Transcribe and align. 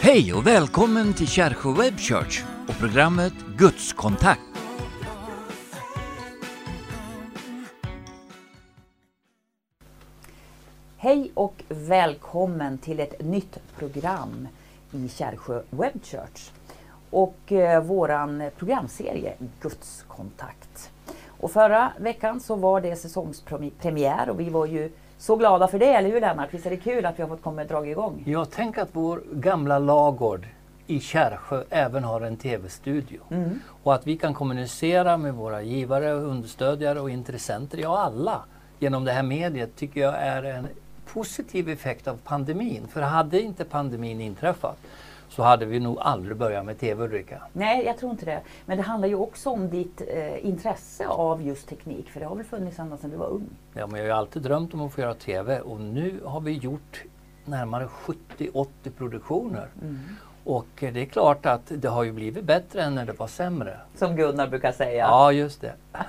Hej 0.00 0.34
och 0.34 0.46
välkommen 0.46 1.14
till 1.14 1.28
Kärsjö 1.28 1.72
Web 1.72 1.98
Church 1.98 2.44
och 2.68 2.74
programmet 2.74 3.32
Gudskontakt. 3.56 4.40
Hej 10.96 11.30
och 11.34 11.64
välkommen 11.68 12.78
till 12.78 13.00
ett 13.00 13.24
nytt 13.24 13.58
program 13.78 14.48
i 14.92 15.08
Kärsjö 15.08 15.62
Web 15.70 16.04
Church 16.04 16.50
och 17.10 17.52
eh, 17.52 17.84
våran 17.84 18.50
programserie 18.58 19.34
Gudskontakt. 19.60 20.90
Och 21.26 21.50
förra 21.50 21.92
veckan 21.98 22.40
så 22.40 22.54
var 22.54 22.80
det 22.80 22.96
säsongspremiär 22.96 24.28
och 24.30 24.40
vi 24.40 24.50
var 24.50 24.66
ju 24.66 24.90
så 25.18 25.36
glada 25.36 25.68
för 25.68 25.78
det, 25.78 25.94
eller 25.94 26.10
hur 26.10 26.20
Lennart? 26.20 26.54
Visst 26.54 26.66
är 26.66 26.70
det 26.70 26.76
kul 26.76 27.06
att 27.06 27.18
vi 27.18 27.22
har 27.22 27.28
fått 27.28 27.42
komma 27.42 27.62
och 27.62 27.68
dra 27.68 27.86
igång? 27.86 28.22
Ja, 28.26 28.46
tänk 28.50 28.78
att 28.78 28.88
vår 28.92 29.22
gamla 29.32 29.78
lagård 29.78 30.46
i 30.86 31.00
Kärsjö 31.00 31.64
även 31.70 32.04
har 32.04 32.20
en 32.20 32.36
tv-studio. 32.36 33.20
Mm. 33.30 33.60
Och 33.82 33.94
att 33.94 34.06
vi 34.06 34.16
kan 34.16 34.34
kommunicera 34.34 35.16
med 35.16 35.34
våra 35.34 35.62
givare, 35.62 36.12
understödjare 36.12 37.00
och 37.00 37.10
intressenter, 37.10 37.78
ja 37.78 37.98
alla, 37.98 38.42
genom 38.78 39.04
det 39.04 39.12
här 39.12 39.22
mediet 39.22 39.76
tycker 39.76 40.00
jag 40.00 40.14
är 40.14 40.42
en 40.42 40.68
positiv 41.12 41.68
effekt 41.68 42.08
av 42.08 42.16
pandemin. 42.24 42.88
För 42.88 43.00
hade 43.00 43.40
inte 43.40 43.64
pandemin 43.64 44.20
inträffat 44.20 44.78
så 45.38 45.44
hade 45.44 45.66
vi 45.66 45.80
nog 45.80 45.98
aldrig 46.00 46.36
börjat 46.36 46.64
med 46.64 46.78
TV 46.78 47.04
Ulrika. 47.04 47.42
Nej, 47.52 47.84
jag 47.84 47.98
tror 47.98 48.10
inte 48.10 48.24
det. 48.24 48.40
Men 48.66 48.76
det 48.76 48.82
handlar 48.82 49.08
ju 49.08 49.14
också 49.14 49.50
om 49.50 49.70
ditt 49.70 50.02
eh, 50.08 50.46
intresse 50.46 51.06
av 51.06 51.42
just 51.42 51.68
teknik, 51.68 52.10
för 52.10 52.20
det 52.20 52.26
har 52.26 52.36
väl 52.36 52.44
funnits 52.44 52.78
ända 52.78 52.96
sedan 52.96 53.10
du 53.10 53.16
var 53.16 53.26
ung? 53.26 53.48
Ja, 53.74 53.86
men 53.86 53.96
jag 53.96 54.04
har 54.04 54.06
ju 54.06 54.12
alltid 54.12 54.42
drömt 54.42 54.74
om 54.74 54.80
att 54.80 54.92
få 54.92 55.00
göra 55.00 55.14
TV 55.14 55.60
och 55.60 55.80
nu 55.80 56.20
har 56.24 56.40
vi 56.40 56.52
gjort 56.52 57.02
närmare 57.44 57.88
70-80 58.38 58.66
produktioner. 58.96 59.68
Mm. 59.82 59.98
Och 60.44 60.82
eh, 60.82 60.92
det 60.92 61.00
är 61.00 61.06
klart 61.06 61.46
att 61.46 61.62
det 61.68 61.88
har 61.88 62.02
ju 62.02 62.12
blivit 62.12 62.44
bättre 62.44 62.82
än 62.82 62.94
när 62.94 63.06
det 63.06 63.12
var 63.12 63.26
sämre. 63.26 63.80
Som 63.94 64.16
Gunnar 64.16 64.48
brukar 64.48 64.72
säga. 64.72 65.04
Ja, 65.04 65.32
just 65.32 65.60
det. 65.60 65.72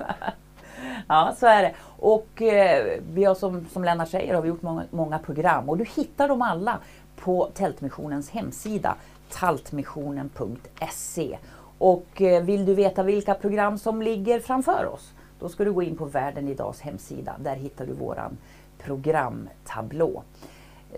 Ja, 1.08 1.34
så 1.38 1.46
är 1.46 1.62
det. 1.62 1.74
Och 1.98 2.42
eh, 2.42 3.00
vi 3.12 3.24
har 3.24 3.34
som, 3.34 3.66
som 3.72 3.84
Lennart 3.84 4.08
säger 4.08 4.34
har 4.34 4.42
vi 4.42 4.48
gjort 4.48 4.62
många, 4.62 4.84
många 4.90 5.18
program 5.18 5.68
och 5.68 5.78
du 5.78 5.84
hittar 5.84 6.28
dem 6.28 6.42
alla 6.42 6.78
på 7.20 7.50
Tältmissionens 7.54 8.30
hemsida 8.30 8.96
taltmissionen.se. 9.30 11.38
Och 11.78 12.22
eh, 12.22 12.42
vill 12.42 12.64
du 12.64 12.74
veta 12.74 13.02
vilka 13.02 13.34
program 13.34 13.78
som 13.78 14.02
ligger 14.02 14.40
framför 14.40 14.86
oss 14.86 15.12
då 15.40 15.48
ska 15.48 15.64
du 15.64 15.72
gå 15.72 15.82
in 15.82 15.96
på 15.96 16.04
Världen 16.04 16.48
Idags 16.48 16.80
hemsida. 16.80 17.36
Där 17.38 17.56
hittar 17.56 17.86
du 17.86 17.92
våran 17.92 18.38
programtablå. 18.78 20.22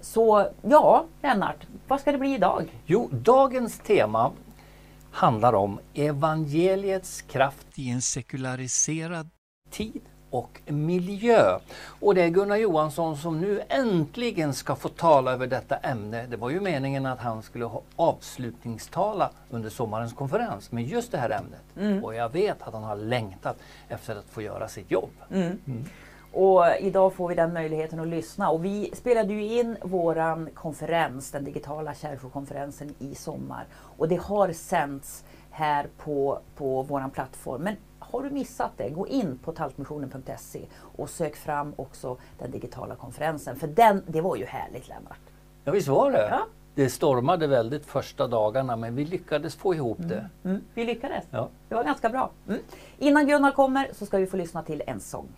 Så 0.00 0.48
ja, 0.62 1.04
Lennart, 1.22 1.66
vad 1.88 2.00
ska 2.00 2.12
det 2.12 2.18
bli 2.18 2.34
idag? 2.34 2.78
Jo, 2.86 3.08
dagens 3.12 3.78
tema 3.78 4.32
handlar 5.10 5.52
om 5.52 5.78
evangeliets 5.94 7.22
kraft 7.22 7.66
I 7.74 7.90
en 7.90 8.02
sekulariserad 8.02 9.30
tid 9.70 10.00
och 10.32 10.60
miljö. 10.66 11.58
Och 12.00 12.14
det 12.14 12.22
är 12.22 12.28
Gunnar 12.28 12.56
Johansson 12.56 13.16
som 13.16 13.40
nu 13.40 13.62
äntligen 13.68 14.54
ska 14.54 14.76
få 14.76 14.88
tala 14.88 15.32
över 15.32 15.46
detta 15.46 15.76
ämne. 15.76 16.26
Det 16.26 16.36
var 16.36 16.50
ju 16.50 16.60
meningen 16.60 17.06
att 17.06 17.18
han 17.18 17.42
skulle 17.42 17.64
ha 17.64 17.82
avslutningstala 17.96 19.30
under 19.50 19.70
sommarens 19.70 20.12
konferens 20.12 20.72
med 20.72 20.84
just 20.84 21.12
det 21.12 21.18
här 21.18 21.30
ämnet. 21.30 22.04
Och 22.04 22.14
jag 22.14 22.32
vet 22.32 22.62
att 22.62 22.74
han 22.74 22.82
har 22.82 22.96
längtat 22.96 23.56
efter 23.88 24.16
att 24.16 24.24
få 24.30 24.42
göra 24.42 24.68
sitt 24.68 24.90
jobb. 24.90 25.10
Och 26.32 26.64
idag 26.80 27.14
får 27.14 27.28
vi 27.28 27.34
den 27.34 27.52
möjligheten 27.52 28.00
att 28.00 28.08
lyssna. 28.08 28.50
Och 28.50 28.64
vi 28.64 28.90
spelade 28.94 29.32
ju 29.32 29.58
in 29.60 29.76
våran 29.82 30.48
konferens, 30.54 31.30
den 31.30 31.44
digitala 31.44 31.94
Kärsjökonferensen 31.94 32.94
i 32.98 33.14
sommar. 33.14 33.66
Och 33.98 34.08
det 34.08 34.20
har 34.20 34.52
sänds 34.52 35.24
här 35.50 35.86
på, 35.98 36.38
på 36.56 36.82
våran 36.82 37.10
plattform. 37.10 37.62
Men 37.62 37.76
har 38.12 38.22
du 38.22 38.30
missat 38.30 38.70
det, 38.76 38.90
gå 38.90 39.06
in 39.06 39.38
på 39.38 39.52
taltmissionen.se 39.52 40.66
och 40.96 41.10
sök 41.10 41.36
fram 41.36 41.74
också 41.76 42.16
den 42.38 42.50
digitala 42.50 42.94
konferensen. 42.94 43.56
För 43.56 43.66
den, 43.66 44.02
det 44.06 44.20
var 44.20 44.36
ju 44.36 44.44
härligt 44.44 44.88
Lennart. 44.88 45.20
Ja, 45.64 45.72
visst 45.72 45.88
var 45.88 46.10
det? 46.10 46.28
Ja. 46.30 46.46
Det 46.74 46.88
stormade 46.88 47.46
väldigt 47.46 47.86
första 47.86 48.26
dagarna 48.26 48.76
men 48.76 48.96
vi 48.96 49.04
lyckades 49.04 49.56
få 49.56 49.74
ihop 49.74 49.98
det. 50.00 50.28
Mm, 50.44 50.60
vi 50.74 50.84
lyckades. 50.84 51.24
Ja. 51.30 51.48
Det 51.68 51.74
var 51.74 51.84
ganska 51.84 52.08
bra. 52.08 52.30
Mm. 52.48 52.60
Innan 52.98 53.26
Gunnar 53.26 53.50
kommer 53.50 53.90
så 53.92 54.06
ska 54.06 54.18
vi 54.18 54.26
få 54.26 54.36
lyssna 54.36 54.62
till 54.62 54.82
en 54.86 55.00
sång. 55.00 55.28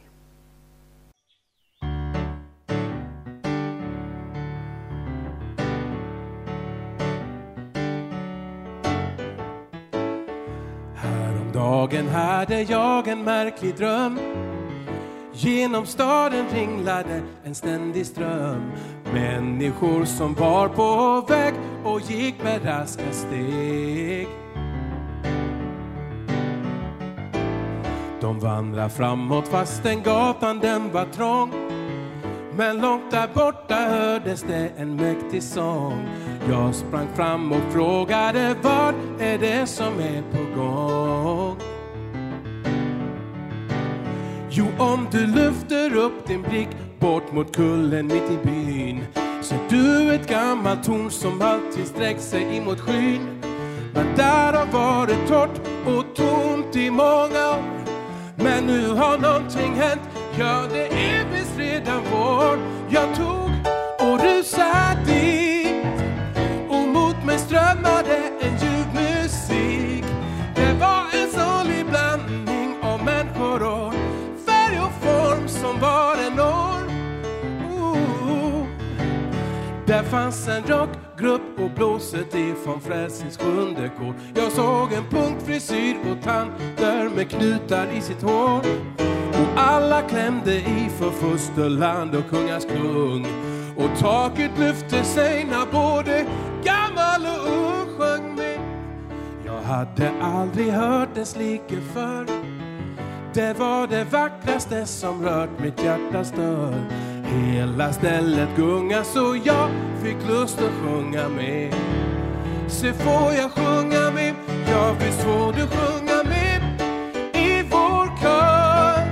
Dagen 11.65 12.09
hade 12.09 12.63
jag 12.63 13.09
en 13.09 13.25
märklig 13.25 13.77
dröm. 13.77 14.19
Genom 15.33 15.87
staden 15.87 16.47
ringlade 16.55 17.23
en 17.45 17.55
ständig 17.55 18.07
ström. 18.07 18.73
Människor 19.13 20.05
som 20.05 20.35
var 20.35 20.69
på 20.69 21.25
väg 21.29 21.55
och 21.85 22.01
gick 22.01 22.43
med 22.43 22.65
raska 22.65 23.13
steg. 23.13 24.29
De 28.21 28.41
vandrar 28.41 28.89
framåt 28.89 29.49
fastän 29.49 30.03
gatan 30.03 30.59
den 30.59 30.93
var 30.93 31.05
trång. 31.05 31.53
Men 32.57 32.81
långt 32.81 33.11
där 33.11 33.29
borta 33.35 33.75
hördes 33.75 34.43
det 34.43 34.71
en 34.77 34.97
mäktig 34.97 35.43
sång. 35.43 36.09
Jag 36.49 36.75
sprang 36.75 37.09
fram 37.15 37.53
och 37.53 37.73
frågade 37.73 38.57
vad 38.63 38.95
är 39.19 39.39
det 39.39 39.67
som 39.67 39.99
är 40.01 40.23
på 40.23 40.61
gång? 40.61 41.14
Jo, 44.57 44.67
om 44.79 45.09
du 45.11 45.27
lyfter 45.27 45.97
upp 45.97 46.27
din 46.27 46.43
blick 46.43 46.69
bort 47.01 47.33
mot 47.33 47.57
kullen 47.57 48.07
mitt 48.07 48.31
i 48.31 48.39
byn 48.45 49.05
ser 49.43 49.59
du 49.69 50.15
ett 50.15 50.29
gammalt 50.29 50.85
torn 50.85 51.11
som 51.11 51.43
alltid 51.43 51.87
sträckt 51.87 52.23
sig 52.23 52.57
emot 52.57 52.81
skyn. 52.81 53.43
Men 53.95 54.07
där 54.17 54.53
har 54.53 54.67
varit 54.67 55.29
torrt 55.29 55.61
och 55.87 56.17
tomt 56.17 56.77
i 56.77 56.91
många 56.91 57.51
år. 57.51 57.65
Men 58.37 58.67
nu 58.67 58.89
har 58.89 59.19
någonting 59.19 59.75
hänt, 59.75 60.03
ja 60.39 60.65
det 60.73 60.87
är 60.87 61.25
visst 61.33 61.59
redan 61.59 62.03
vår. 62.13 62.59
Jag 62.89 63.17
tog 63.17 63.51
och 64.01 64.21
rusade 64.21 65.05
dit 65.07 65.87
och 66.69 66.89
mot 66.89 67.25
mig 67.27 67.39
strömmade 67.39 68.34
Där 80.05 80.11
fanns 80.11 80.49
en 80.49 80.63
rockgrupp 80.63 81.61
och 81.61 81.71
blåset 81.71 82.35
ifrån 82.35 82.81
Frälsnings 82.81 83.39
sjunde 83.39 83.91
kår. 83.99 84.15
Jag 84.35 84.53
såg 84.53 84.93
en 84.93 85.05
punktfrisyr 85.11 85.97
och 86.11 86.25
tanter 86.25 87.09
med 87.17 87.31
knutar 87.31 87.87
i 87.97 88.01
sitt 88.01 88.23
hår. 88.23 88.61
Och 89.31 89.61
alla 89.61 90.03
klämde 90.03 90.55
i 90.55 90.91
för 90.99 91.11
fosterland 91.11 92.15
och 92.15 92.31
kungars 92.31 92.65
kung. 92.65 93.27
Och 93.77 93.99
taket 93.99 94.59
lyfte 94.59 95.05
sig 95.05 95.45
när 95.45 95.73
både 95.73 96.27
gammal 96.65 97.27
och 97.27 97.49
ung 97.49 97.99
sjöng 97.99 98.35
med. 98.37 98.59
Jag 99.47 99.63
hade 99.63 100.11
aldrig 100.23 100.73
hört 100.73 101.15
dess 101.15 101.37
like 101.37 101.81
förr. 101.93 102.27
Det 103.35 103.59
var 103.59 103.87
det 103.87 104.05
vackraste 104.05 104.87
som 104.87 105.25
rört 105.25 105.61
mitt 105.61 105.83
hjärtas 105.83 106.33
dörr. 106.33 106.85
Hela 107.25 107.93
stället 107.93 108.49
gunga 108.57 109.05
så 109.05 109.37
jag 109.45 109.71
fick 110.05 110.29
lust 110.29 110.59
att 110.59 110.73
sjunga 110.85 111.29
med. 111.29 111.75
Se 112.69 112.93
får 112.93 113.33
jag 113.33 113.51
sjunga 113.51 114.11
med? 114.11 114.35
Ja 114.71 114.95
visst 115.01 115.21
får 115.21 115.53
du 115.53 115.67
sjunga 115.67 116.23
med 116.23 116.63
i 117.35 117.63
vår 117.71 118.21
kör. 118.23 119.07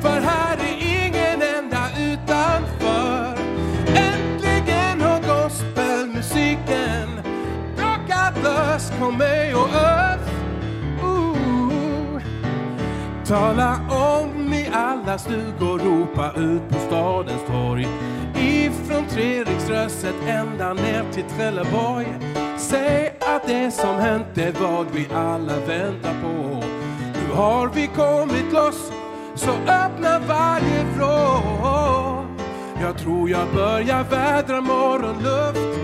För 0.00 0.20
här 0.20 0.56
är 0.56 1.06
ingen 1.06 1.42
enda 1.56 1.88
utanför. 1.98 3.38
Äntligen 3.86 5.00
har 5.00 5.20
gospelmusiken 5.20 7.08
plockat 7.76 8.42
lös 8.44 8.92
på 9.00 9.10
mig 9.10 9.54
och 9.54 9.68
ös. 9.74 10.28
Ooh. 11.02 12.22
Tala 13.26 13.80
om 13.90 14.52
i 14.52 14.68
alla 14.72 15.18
stugor, 15.18 15.78
ropa 15.78 16.32
ut 16.36 16.68
på 16.68 16.78
stadens 16.78 17.42
torg. 17.46 17.88
Ifrån 18.44 19.06
Treriksröset 19.10 20.14
ända 20.26 20.74
ner 20.74 21.04
till 21.12 21.24
Trelleborg. 21.24 22.06
Säg 22.58 23.14
att 23.20 23.46
det 23.46 23.70
som 23.70 23.96
hänt 23.96 24.38
är 24.38 24.52
vad 24.52 24.86
vi 24.92 25.08
alla 25.14 25.56
väntar 25.66 26.14
på. 26.22 26.62
Nu 27.12 27.34
har 27.34 27.68
vi 27.68 27.86
kommit 27.86 28.52
loss, 28.52 28.92
så 29.34 29.50
öppna 29.50 30.18
varje 30.18 30.84
vrå. 30.96 32.24
Jag 32.80 32.98
tror 32.98 33.30
jag 33.30 33.54
börjar 33.54 34.04
vädra 34.04 34.60
morgonluft. 34.60 35.78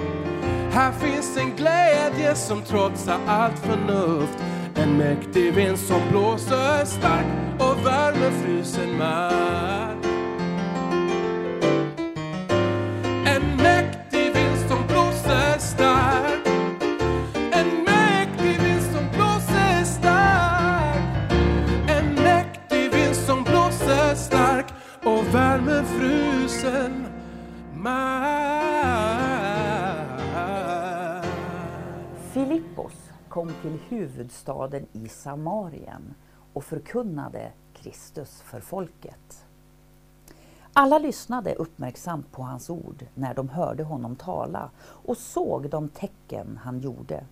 Här 0.73 0.93
finns 0.93 1.37
en 1.37 1.57
glädje 1.57 2.35
som 2.35 2.63
trotsar 2.63 3.19
allt 3.27 3.59
förnuft. 3.59 4.39
En 4.75 4.97
mäktig 4.97 5.55
vind 5.55 5.79
som 5.79 6.01
blåser 6.11 6.85
stark 6.85 7.27
och 7.59 7.87
värmer 7.87 8.31
frusen 8.45 8.99
mark. 8.99 10.10
Frusen 25.99 27.07
mark. 27.75 28.81
Filippos 32.33 32.93
kom 33.29 33.53
till 33.63 33.79
huvudstaden 33.89 34.87
i 34.93 35.09
Samarien 35.09 36.15
och 36.53 36.65
förkunnade 36.65 37.53
Kristus 37.75 38.41
för 38.41 38.61
folket. 38.61 39.45
Alla 40.73 40.99
lyssnade 40.99 41.55
uppmärksamt 41.55 42.33
på 42.33 42.43
hans 42.43 42.71
ord 42.71 43.07
när 43.15 43.35
de 43.35 43.49
hörde 43.49 43.83
honom 43.83 44.17
tala 44.17 44.71
och 44.81 45.17
såg 45.17 45.71
de 45.71 45.89
tecken 45.89 46.61
han 46.63 46.81
gjorde. 46.81 47.25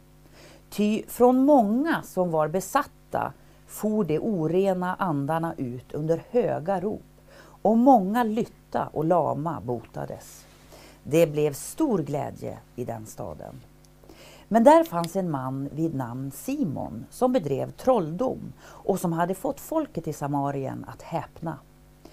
Ty 0.70 1.02
från 1.06 1.44
många 1.44 2.02
som 2.02 2.30
var 2.30 2.48
besatta 2.48 3.32
for 3.66 4.04
de 4.04 4.18
orena 4.18 4.94
andarna 4.94 5.54
ut 5.56 5.92
under 5.92 6.22
höga 6.30 6.80
rop 6.80 7.02
och 7.62 7.78
många 7.78 8.22
lytta 8.22 8.88
och 8.92 9.04
lama 9.04 9.60
botades. 9.60 10.46
Det 11.02 11.26
blev 11.26 11.52
stor 11.52 11.98
glädje 11.98 12.58
i 12.76 12.84
den 12.84 13.06
staden. 13.06 13.60
Men 14.48 14.64
där 14.64 14.84
fanns 14.84 15.16
en 15.16 15.30
man 15.30 15.68
vid 15.72 15.94
namn 15.94 16.30
Simon 16.30 17.06
som 17.10 17.32
bedrev 17.32 17.70
trolldom 17.70 18.52
och 18.60 19.00
som 19.00 19.12
hade 19.12 19.34
fått 19.34 19.60
folket 19.60 20.08
i 20.08 20.12
Samarien 20.12 20.84
att 20.88 21.02
häpna. 21.02 21.58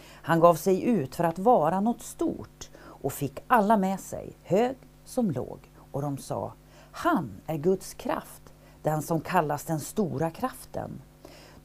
Han 0.05 0.39
gav 0.39 0.55
sig 0.55 0.83
ut 0.83 1.15
för 1.15 1.23
att 1.23 1.39
vara 1.39 1.79
något 1.79 2.01
stort 2.01 2.69
och 2.77 3.13
fick 3.13 3.43
alla 3.47 3.77
med 3.77 3.99
sig, 3.99 4.33
hög 4.43 4.75
som 5.05 5.31
låg, 5.31 5.71
och 5.91 6.01
de 6.01 6.17
sa 6.17 6.53
Han 6.91 7.31
är 7.45 7.57
Guds 7.57 7.93
kraft, 7.93 8.41
den 8.81 9.01
som 9.01 9.21
kallas 9.21 9.63
den 9.63 9.79
stora 9.79 10.31
kraften. 10.31 11.01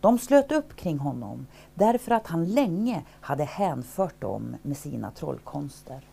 De 0.00 0.18
slöt 0.18 0.52
upp 0.52 0.76
kring 0.76 0.98
honom 0.98 1.46
därför 1.74 2.12
att 2.12 2.26
han 2.26 2.44
länge 2.44 3.02
hade 3.20 3.44
hänfört 3.44 4.20
dem 4.20 4.56
med 4.62 4.76
sina 4.76 5.10
trollkonster. 5.10 6.04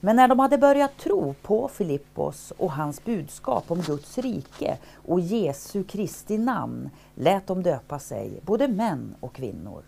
Men 0.00 0.16
när 0.16 0.28
de 0.28 0.38
hade 0.38 0.58
börjat 0.58 0.96
tro 0.96 1.34
på 1.42 1.68
Filippos 1.68 2.52
och 2.58 2.72
hans 2.72 3.04
budskap 3.04 3.70
om 3.70 3.80
Guds 3.80 4.18
rike 4.18 4.78
och 5.06 5.20
Jesu 5.20 5.84
Kristi 5.84 6.38
namn 6.38 6.90
lät 7.14 7.46
de 7.46 7.62
döpa 7.62 7.98
sig, 7.98 8.40
både 8.42 8.68
män 8.68 9.14
och 9.20 9.32
kvinnor. 9.32 9.82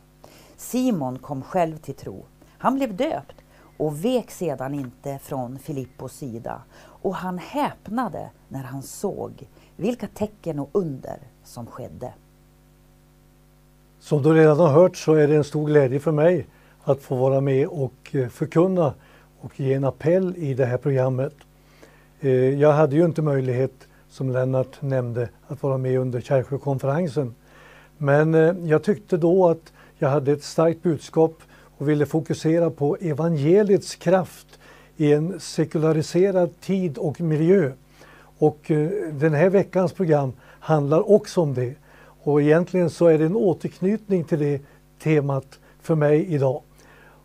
Simon 0.57 1.19
kom 1.19 1.43
själv 1.43 1.77
till 1.77 1.95
tro. 1.95 2.25
Han 2.59 2.75
blev 2.75 2.97
döpt 2.97 3.37
och 3.77 4.05
vek 4.05 4.31
sedan 4.31 4.75
inte 4.75 5.19
från 5.19 5.59
Filippos 5.59 6.13
sida 6.13 6.63
och 6.81 7.15
han 7.15 7.39
häpnade 7.39 8.31
när 8.49 8.63
han 8.63 8.83
såg 8.83 9.49
vilka 9.77 10.07
tecken 10.07 10.59
och 10.59 10.71
under 10.73 11.19
som 11.45 11.67
skedde. 11.67 12.13
Som 14.01 14.23
du 14.23 14.35
redan 14.35 14.59
har 14.59 14.69
hört 14.69 14.97
så 14.97 15.15
är 15.15 15.29
det 15.29 15.37
en 15.37 15.45
stor 15.45 15.67
glädje 15.67 16.01
för 16.01 16.13
mig 16.13 16.47
att 16.85 17.03
få 17.03 17.17
vara 17.17 17.41
med 17.41 17.67
och 17.67 17.95
eh, 18.13 18.29
förkunna 18.29 18.95
och 19.41 19.61
ge 19.61 19.75
en 19.75 19.85
appell 19.85 20.35
i 20.37 20.55
det 20.55 20.67
här 20.67 20.77
programmet. 20.77 21.35
Eh, 22.21 22.31
jag 22.61 22.73
hade 22.73 22.97
ju 22.97 23.05
inte 23.05 23.23
möjlighet, 23.23 23.89
som 24.09 24.31
Lennart 24.31 24.83
nämnde, 24.83 25.29
att 25.47 25.63
vara 25.63 25.79
med 25.79 25.99
under 25.99 26.21
Kärrsjökonferensen. 26.21 27.35
Men 27.97 28.35
eh, 28.35 28.55
jag 28.65 28.83
tyckte 28.83 29.17
då 29.17 29.49
att 29.49 29.73
jag 29.99 30.09
hade 30.09 30.33
ett 30.33 30.45
starkt 30.45 30.83
budskap 30.83 31.43
och 31.79 31.89
ville 31.89 32.07
fokusera 32.07 32.71
på 32.71 32.97
evangeliets 33.01 33.95
kraft 33.95 34.59
i 34.97 35.13
en 35.13 35.41
sekulariserad 35.41 36.61
tid 36.61 36.99
och 36.99 37.21
miljö. 37.21 37.73
Och 38.39 38.59
den 39.13 39.35
här 39.35 39.51
veckans 39.51 39.93
program 39.93 40.33
handlar 40.61 41.11
också 41.11 41.41
om 41.41 41.55
det. 41.55 41.75
Och 42.29 42.43
egentligen 42.43 42.91
så 42.91 43.07
är 43.07 43.19
det 43.19 43.25
en 43.25 43.37
återknytning 43.37 44.25
till 44.25 44.39
det 44.39 44.61
temat 45.03 45.59
för 45.83 45.95
mig 45.95 46.35
idag. 46.35 46.63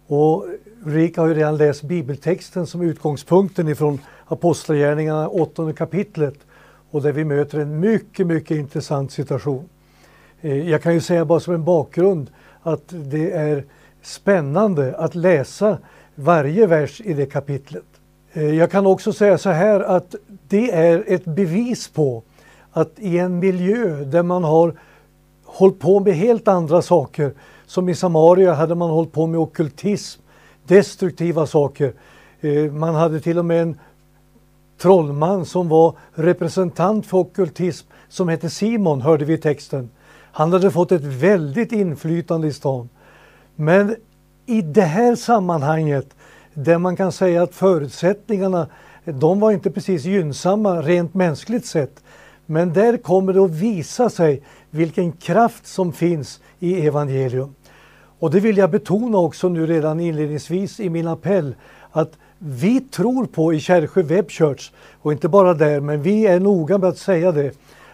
Och 0.07 0.45
Ulrika 0.85 1.21
har 1.21 1.27
ju 1.27 1.33
redan 1.33 1.57
läst 1.57 1.83
bibeltexten 1.83 2.67
som 2.67 2.81
utgångspunkten 2.81 3.67
ifrån 3.67 3.99
Apostlagärningarna, 4.25 5.29
åttonde 5.29 5.73
kapitlet 5.73 6.35
och 6.91 7.01
där 7.01 7.11
vi 7.11 7.25
möter 7.25 7.59
en 7.59 7.79
mycket, 7.79 8.27
mycket 8.27 8.57
intressant 8.57 9.11
situation. 9.11 9.69
Eh, 10.41 10.69
jag 10.69 10.81
kan 10.81 10.93
ju 10.93 11.01
säga 11.01 11.25
bara 11.25 11.39
som 11.39 11.53
en 11.53 11.63
bakgrund 11.63 12.29
att 12.61 12.83
det 12.87 13.31
är 13.31 13.65
spännande 14.01 14.97
att 14.97 15.15
läsa 15.15 15.77
varje 16.15 16.67
vers 16.67 17.01
i 17.01 17.13
det 17.13 17.25
kapitlet. 17.25 17.85
Eh, 18.33 18.55
jag 18.55 18.71
kan 18.71 18.85
också 18.85 19.13
säga 19.13 19.37
så 19.37 19.49
här 19.49 19.79
att 19.79 20.15
det 20.47 20.71
är 20.71 21.03
ett 21.07 21.25
bevis 21.25 21.87
på 21.87 22.23
att 22.71 22.91
i 22.97 23.17
en 23.17 23.39
miljö 23.39 24.03
där 24.03 24.23
man 24.23 24.43
har 24.43 24.73
hållit 25.53 25.79
på 25.79 25.99
med 25.99 26.13
helt 26.13 26.47
andra 26.47 26.81
saker, 26.81 27.33
som 27.65 27.89
i 27.89 27.95
Samaria 27.95 28.53
hade 28.53 28.75
man 28.75 28.89
hållit 28.89 29.11
på 29.11 29.27
med 29.27 29.39
okultism, 29.39 30.21
destruktiva 30.67 31.45
saker. 31.45 31.93
Eh, 32.41 32.71
man 32.71 32.95
hade 32.95 33.19
till 33.19 33.37
och 33.37 33.45
med 33.45 33.61
en 33.61 33.79
trollman 34.77 35.45
som 35.45 35.69
var 35.69 35.95
representant 36.13 37.05
för 37.05 37.17
okultism 37.17 37.87
som 38.09 38.29
hette 38.29 38.49
Simon, 38.49 39.01
hörde 39.01 39.25
vi 39.25 39.33
i 39.33 39.37
texten. 39.37 39.89
Han 40.31 40.53
hade 40.53 40.71
fått 40.71 40.91
ett 40.91 41.03
väldigt 41.03 41.71
inflytande 41.71 42.47
i 42.47 42.53
stan. 42.53 42.89
Men 43.55 43.95
i 44.45 44.61
det 44.61 44.81
här 44.81 45.15
sammanhanget, 45.15 46.15
där 46.53 46.77
man 46.77 46.95
kan 46.95 47.11
säga 47.11 47.43
att 47.43 47.55
förutsättningarna, 47.55 48.67
de 49.05 49.39
var 49.39 49.51
inte 49.51 49.71
precis 49.71 50.05
gynnsamma 50.05 50.81
rent 50.81 51.13
mänskligt 51.13 51.65
sett. 51.65 52.02
Men 52.45 52.73
där 52.73 52.97
kommer 52.97 53.33
det 53.33 53.39
att 53.39 53.51
visa 53.51 54.09
sig 54.09 54.41
vilken 54.69 55.11
kraft 55.11 55.67
som 55.67 55.93
finns 55.93 56.39
i 56.59 56.87
evangelium. 56.87 57.55
Och 58.19 58.31
det 58.31 58.39
vill 58.39 58.57
jag 58.57 58.71
betona 58.71 59.17
också 59.17 59.49
nu 59.49 59.65
redan 59.65 59.99
inledningsvis 59.99 60.79
i 60.79 60.89
min 60.89 61.07
appell 61.07 61.55
att 61.91 62.11
vi 62.37 62.79
tror 62.79 63.25
på 63.25 63.53
i 63.53 63.59
Kärrsjö 63.59 64.01
Web 64.01 64.29
Church, 64.29 64.71
och 65.01 65.11
inte 65.11 65.27
bara 65.27 65.53
där, 65.53 65.79
men 65.79 66.01
vi 66.01 66.25
är 66.25 66.39
noga 66.39 66.77
med 66.77 66.89
att 66.89 66.97
säga 66.97 67.31
det, 67.31 67.51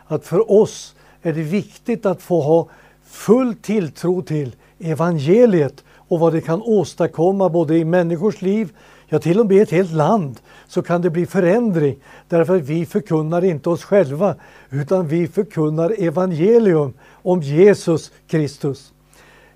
att 0.07 0.25
för 0.25 0.51
oss 0.51 0.95
är 1.21 1.33
det 1.33 1.41
viktigt 1.41 2.05
att 2.05 2.21
få 2.21 2.41
ha 2.41 2.67
full 3.05 3.55
tilltro 3.55 4.21
till 4.21 4.55
evangeliet 4.79 5.83
och 5.91 6.19
vad 6.19 6.33
det 6.33 6.41
kan 6.41 6.61
åstadkomma 6.61 7.49
både 7.49 7.77
i 7.77 7.85
människors 7.85 8.41
liv, 8.41 8.69
ja 9.09 9.19
till 9.19 9.39
och 9.39 9.45
med 9.45 9.57
i 9.57 9.59
ett 9.59 9.71
helt 9.71 9.91
land, 9.91 10.39
så 10.67 10.81
kan 10.81 11.01
det 11.01 11.09
bli 11.09 11.25
förändring. 11.25 11.95
Därför 12.27 12.55
att 12.55 12.61
vi 12.61 12.85
förkunnar 12.85 13.43
inte 13.43 13.69
oss 13.69 13.83
själva, 13.83 14.35
utan 14.69 15.07
vi 15.07 15.27
förkunnar 15.27 15.95
evangelium 15.97 16.93
om 17.11 17.41
Jesus 17.41 18.11
Kristus. 18.27 18.93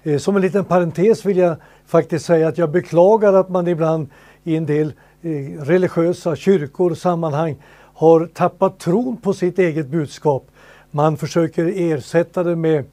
Eh, 0.03 0.17
som 0.17 0.35
en 0.35 0.41
liten 0.41 0.65
parentes 0.65 1.25
vill 1.25 1.37
jag 1.37 1.55
faktiskt 1.85 2.25
säga 2.25 2.47
att 2.47 2.57
jag 2.57 2.71
beklagar 2.71 3.33
att 3.33 3.49
man 3.49 3.67
ibland 3.67 4.07
i 4.43 4.55
en 4.55 4.65
del 4.65 4.93
eh, 5.21 5.29
religiösa 5.63 6.35
kyrkor 6.35 6.95
sammanhang 6.95 7.55
har 7.93 8.25
tappat 8.25 8.79
tron 8.79 9.17
på 9.17 9.33
sitt 9.33 9.59
eget 9.59 9.87
budskap. 9.87 10.47
Man 10.91 11.17
försöker 11.17 11.73
ersätta 11.75 12.43
det 12.43 12.55
med 12.55 12.85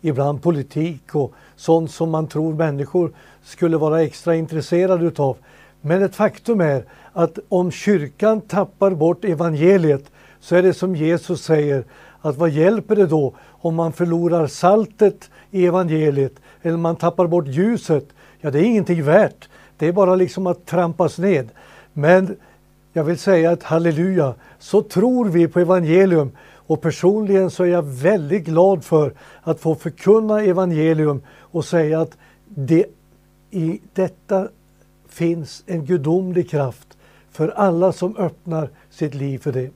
ibland 0.00 0.42
politik 0.42 1.14
och 1.14 1.32
sånt 1.56 1.90
som 1.90 2.10
man 2.10 2.26
tror 2.26 2.54
människor 2.54 3.12
skulle 3.42 3.76
vara 3.76 4.02
extra 4.02 4.34
intresserade 4.34 5.06
utav. 5.06 5.36
Men 5.80 6.02
ett 6.02 6.14
faktum 6.14 6.60
är 6.60 6.84
att 7.12 7.38
om 7.48 7.70
kyrkan 7.70 8.40
tappar 8.40 8.90
bort 8.90 9.24
evangeliet 9.24 10.10
så 10.40 10.56
är 10.56 10.62
det 10.62 10.74
som 10.74 10.96
Jesus 10.96 11.42
säger 11.42 11.84
att 12.20 12.36
vad 12.36 12.50
hjälper 12.50 12.96
det 12.96 13.06
då 13.06 13.34
om 13.48 13.74
man 13.74 13.92
förlorar 13.92 14.46
saltet 14.46 15.30
i 15.50 15.66
evangeliet 15.66 16.32
eller 16.62 16.76
man 16.76 16.96
tappar 16.96 17.26
bort 17.26 17.46
ljuset? 17.46 18.08
Ja, 18.40 18.50
det 18.50 18.58
är 18.58 18.64
ingenting 18.64 19.02
värt. 19.02 19.48
Det 19.76 19.86
är 19.86 19.92
bara 19.92 20.14
liksom 20.14 20.46
att 20.46 20.66
trampas 20.66 21.18
ned. 21.18 21.48
Men 21.92 22.36
jag 22.92 23.04
vill 23.04 23.18
säga 23.18 23.50
att 23.50 23.62
halleluja, 23.62 24.34
så 24.58 24.82
tror 24.82 25.24
vi 25.24 25.48
på 25.48 25.60
evangelium 25.60 26.30
och 26.68 26.80
personligen 26.80 27.50
så 27.50 27.64
är 27.64 27.68
jag 27.68 27.82
väldigt 27.82 28.44
glad 28.44 28.84
för 28.84 29.12
att 29.42 29.60
få 29.60 29.74
förkunna 29.74 30.42
evangelium 30.42 31.22
och 31.40 31.64
säga 31.64 32.00
att 32.00 32.16
det, 32.48 32.86
i 33.50 33.80
detta 33.92 34.48
finns 35.08 35.64
en 35.66 35.84
gudomlig 35.84 36.50
kraft 36.50 36.88
för 37.30 37.48
alla 37.48 37.92
som 37.92 38.16
öppnar 38.16 38.70
sitt 38.90 39.14
liv 39.14 39.38
för 39.38 39.52
det. 39.52 39.70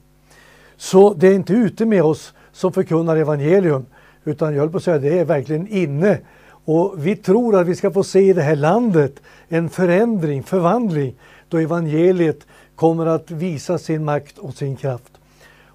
Så 0.77 1.13
det 1.13 1.27
är 1.27 1.33
inte 1.33 1.53
ute 1.53 1.85
med 1.85 2.03
oss 2.03 2.33
som 2.51 2.73
förkunnar 2.73 3.17
evangelium, 3.17 3.85
utan 4.23 4.53
jag 4.53 4.59
höll 4.59 4.69
på 4.69 4.77
att 4.77 4.83
säga 4.83 4.99
det 4.99 5.19
är 5.19 5.25
verkligen 5.25 5.67
inne. 5.67 6.19
Och 6.65 6.93
vi 6.97 7.15
tror 7.15 7.55
att 7.55 7.67
vi 7.67 7.75
ska 7.75 7.91
få 7.91 8.03
se 8.03 8.19
i 8.19 8.33
det 8.33 8.41
här 8.41 8.55
landet 8.55 9.21
en 9.47 9.69
förändring, 9.69 10.43
förvandling, 10.43 11.15
då 11.49 11.57
evangeliet 11.57 12.47
kommer 12.75 13.05
att 13.05 13.31
visa 13.31 13.77
sin 13.77 14.05
makt 14.05 14.37
och 14.37 14.53
sin 14.53 14.75
kraft. 14.75 15.19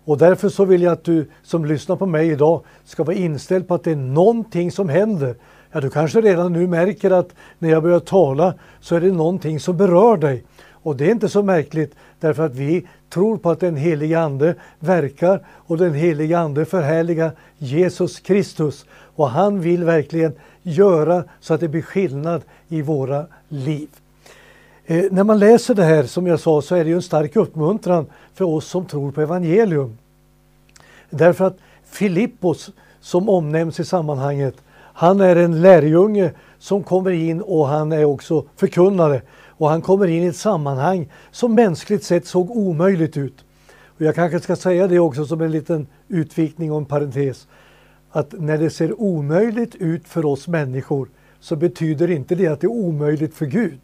Och 0.09 0.19
därför 0.19 0.49
så 0.49 0.65
vill 0.65 0.83
jag 0.83 0.93
att 0.93 1.05
du 1.05 1.27
som 1.43 1.65
lyssnar 1.65 1.97
på 1.97 2.07
mig 2.07 2.29
idag 2.29 2.63
ska 2.85 3.05
vara 3.05 3.17
inställd 3.17 3.69
på 3.69 3.75
att 3.75 3.85
det 3.85 3.91
är 3.91 3.97
någonting 3.97 4.73
som 4.73 4.89
händer. 4.89 5.35
Ja, 5.73 5.81
du 5.81 5.91
kanske 5.91 6.21
redan 6.21 6.53
nu 6.53 6.67
märker 6.67 7.11
att 7.11 7.35
när 7.59 7.71
jag 7.71 7.83
börjar 7.83 8.01
tala 8.01 8.55
så 8.81 8.97
är 8.97 9.01
det 9.01 9.13
någonting 9.13 9.61
som 9.61 9.77
berör 9.77 10.17
dig. 10.17 10.45
Och 10.71 10.97
det 10.97 11.07
är 11.07 11.11
inte 11.11 11.29
så 11.29 11.43
märkligt 11.43 11.95
därför 12.21 12.47
att 12.47 12.55
vi 12.55 12.87
tror 13.11 13.37
på 13.37 13.51
att 13.51 13.61
den 13.61 13.77
helige 13.77 14.21
Ande 14.21 14.55
verkar 14.79 15.47
och 15.49 15.79
den 15.79 15.95
helige 15.95 16.39
Ande 16.39 16.65
förhärligar 16.65 17.33
Jesus 17.59 18.21
Kristus. 18.21 18.87
Och 18.91 19.31
han 19.31 19.61
vill 19.61 19.85
verkligen 19.85 20.33
göra 20.63 21.25
så 21.41 21.55
att 21.55 21.61
det 21.61 21.69
blir 21.69 21.83
skillnad 21.83 22.43
i 22.69 22.83
våra 22.83 23.27
liv. 23.49 23.89
Eh, 24.91 25.05
när 25.11 25.25
man 25.25 25.39
läser 25.39 25.75
det 25.75 25.85
här, 25.85 26.03
som 26.03 26.27
jag 26.27 26.41
sa, 26.41 26.63
så 26.63 26.75
är 26.75 26.85
det 26.85 26.91
ju 26.91 26.97
en 26.97 27.03
stark 27.03 27.37
uppmuntran 27.37 28.07
för 28.35 28.45
oss 28.45 28.67
som 28.67 28.87
tror 28.87 29.13
på 29.13 29.21
evangelium. 29.21 29.99
Därför 31.11 31.45
att 31.45 31.59
Filippos, 31.85 32.71
som 33.01 33.29
omnämns 33.29 33.81
i 33.81 33.85
sammanhanget, 33.85 34.55
han 34.75 35.21
är 35.21 35.37
en 35.37 35.61
lärjunge 35.61 36.33
som 36.59 36.83
kommer 36.83 37.11
in 37.11 37.41
och 37.41 37.69
han 37.69 37.93
är 37.93 38.05
också 38.05 38.45
förkunnare. 38.57 39.23
Och 39.47 39.69
han 39.69 39.83
kommer 39.83 40.07
in 40.07 40.23
i 40.23 40.27
ett 40.27 40.37
sammanhang 40.37 41.09
som 41.31 41.55
mänskligt 41.55 42.05
sett 42.05 42.27
såg 42.27 42.51
omöjligt 42.51 43.17
ut. 43.17 43.45
Och 43.85 44.03
jag 44.03 44.15
kanske 44.15 44.41
ska 44.41 44.57
säga 44.57 44.87
det 44.87 44.99
också 44.99 45.25
som 45.25 45.41
en 45.41 45.51
liten 45.51 45.87
utvikning 46.09 46.73
och 46.73 46.79
en 46.79 46.85
parentes. 46.85 47.47
Att 48.11 48.33
när 48.33 48.59
det 48.59 48.71
ser 48.71 49.01
omöjligt 49.01 49.75
ut 49.75 50.09
för 50.09 50.25
oss 50.25 50.49
människor 50.49 51.09
så 51.41 51.57
betyder 51.57 52.11
inte 52.11 52.35
det 52.35 52.47
att 52.47 52.61
det 52.61 52.67
är 52.67 52.71
omöjligt 52.71 53.35
för 53.35 53.47
Gud. 53.47 53.81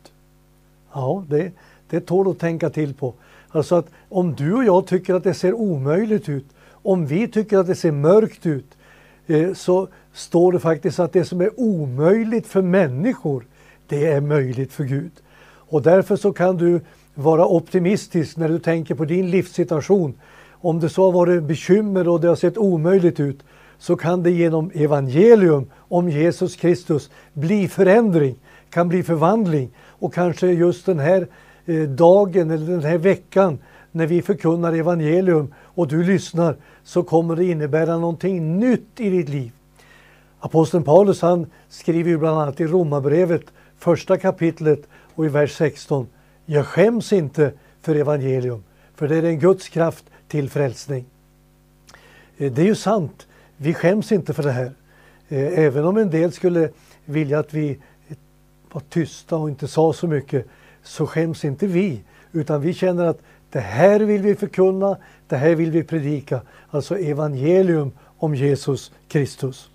Ja, 0.95 1.25
det, 1.29 1.53
det 1.91 2.01
tål 2.01 2.31
att 2.31 2.39
tänka 2.39 2.71
till 2.71 2.95
på. 2.95 3.15
Alltså 3.49 3.75
att 3.75 3.91
om 4.09 4.35
du 4.35 4.55
och 4.55 4.65
jag 4.65 4.87
tycker 4.87 5.15
att 5.15 5.25
det 5.25 5.35
ser 5.35 5.55
omöjligt 5.55 6.29
ut, 6.29 6.47
om 6.71 7.07
vi 7.07 7.29
tycker 7.29 7.59
att 7.59 7.67
det 7.67 7.75
ser 7.75 7.93
mörkt 7.93 8.47
ut, 8.47 8.77
eh, 9.27 9.53
så 9.53 9.89
står 10.13 10.53
det 10.53 10.61
faktiskt 10.61 10.99
att 10.99 11.13
det 11.13 11.25
som 11.25 11.41
är 11.41 11.61
omöjligt 11.61 12.47
för 12.47 12.63
människor, 12.63 13.47
det 13.87 14.07
är 14.07 14.21
möjligt 14.21 14.73
för 14.73 14.85
Gud. 14.85 15.13
Och 15.47 15.83
därför 15.83 16.17
så 16.17 16.33
kan 16.33 16.57
du 16.57 16.81
vara 17.15 17.47
optimistisk 17.47 18.37
när 18.37 18.49
du 18.49 18.59
tänker 18.59 18.95
på 18.95 19.05
din 19.05 19.31
livssituation. 19.31 20.15
Om 20.51 20.81
det 20.81 20.89
så 20.89 21.05
har 21.05 21.13
varit 21.13 21.43
bekymmer 21.43 22.09
och 22.09 22.21
det 22.21 22.29
har 22.29 22.37
sett 22.37 22.59
omöjligt 22.59 23.21
ut, 23.21 23.45
så 23.79 23.97
kan 23.97 24.23
det 24.23 24.31
genom 24.31 24.71
evangelium 24.75 25.71
om 25.77 26.09
Jesus 26.09 26.57
Kristus 26.57 27.11
bli 27.33 27.69
förändring, 27.69 28.35
kan 28.71 28.89
bli 28.89 29.03
förvandling 29.03 29.71
och 30.05 30.15
kanske 30.15 30.47
just 30.47 30.87
den 30.87 30.99
här 30.99 31.27
eh, 31.67 31.83
dagen 31.83 32.51
eller 32.51 32.67
den 32.67 32.85
här 32.85 32.99
veckan 32.99 33.59
när 33.93 34.07
vi 34.07 34.23
förkunnar 34.23 34.73
evangelium 34.73 35.55
och 35.61 35.89
du 35.89 36.05
lyssnar 36.05 36.57
så 36.83 37.03
kommer 37.03 37.37
det 37.37 37.45
innebära 37.45 37.99
någonting 37.99 38.59
nytt 38.59 39.01
i 39.01 39.11
ditt 39.11 39.29
liv. 39.29 39.53
Aposteln 40.41 40.85
Paulus 40.85 41.23
han 41.23 41.47
skriver 41.69 42.11
ju 42.11 42.19
bland 42.19 42.39
annat 42.39 42.61
i 42.61 42.67
Romarbrevet 42.67 43.43
första 43.79 44.17
kapitlet 44.17 44.83
och 45.15 45.25
i 45.25 45.29
vers 45.29 45.57
16. 45.57 46.07
Jag 46.47 46.67
skäms 46.67 47.13
inte 47.13 47.53
för 47.83 47.95
evangelium, 47.95 48.65
för 48.95 49.09
det 49.09 49.17
är 49.17 49.23
en 49.23 49.39
Guds 49.39 49.69
kraft 49.69 50.05
till 50.29 50.51
frälsning. 50.51 51.05
Eh, 52.39 52.53
det 52.53 52.63
är 52.63 52.67
ju 52.67 52.75
sant, 52.75 53.27
vi 53.57 53.75
skäms 53.75 54.13
inte 54.13 54.35
för 54.35 54.43
det 54.43 54.53
här. 54.53 54.73
Eh, 55.29 55.59
även 55.59 55.85
om 55.85 55.97
en 55.97 56.11
del 56.11 56.33
skulle 56.33 56.69
vilja 57.05 57.39
att 57.39 57.55
vi 57.55 57.79
var 58.75 58.83
tysta 58.89 59.37
och 59.37 59.49
inte 59.49 59.69
sa 59.69 59.93
så 59.93 60.07
mycket, 60.07 60.47
så 60.83 61.07
skäms 61.07 61.45
inte 61.45 61.67
vi. 61.67 62.01
Utan 62.33 62.61
vi 62.61 62.75
känner 62.75 63.05
att 63.05 63.19
det 63.51 63.61
här 63.61 64.01
vill 64.01 64.23
vi 64.23 64.35
förkunna, 64.35 64.97
det 65.29 65.37
här 65.37 65.55
vill 65.55 65.71
vi 65.71 65.83
predika. 65.83 66.41
Alltså 66.71 66.99
evangelium 66.99 67.93
om 68.19 68.35
Jesus 68.35 68.93
Kristus. 69.09 69.69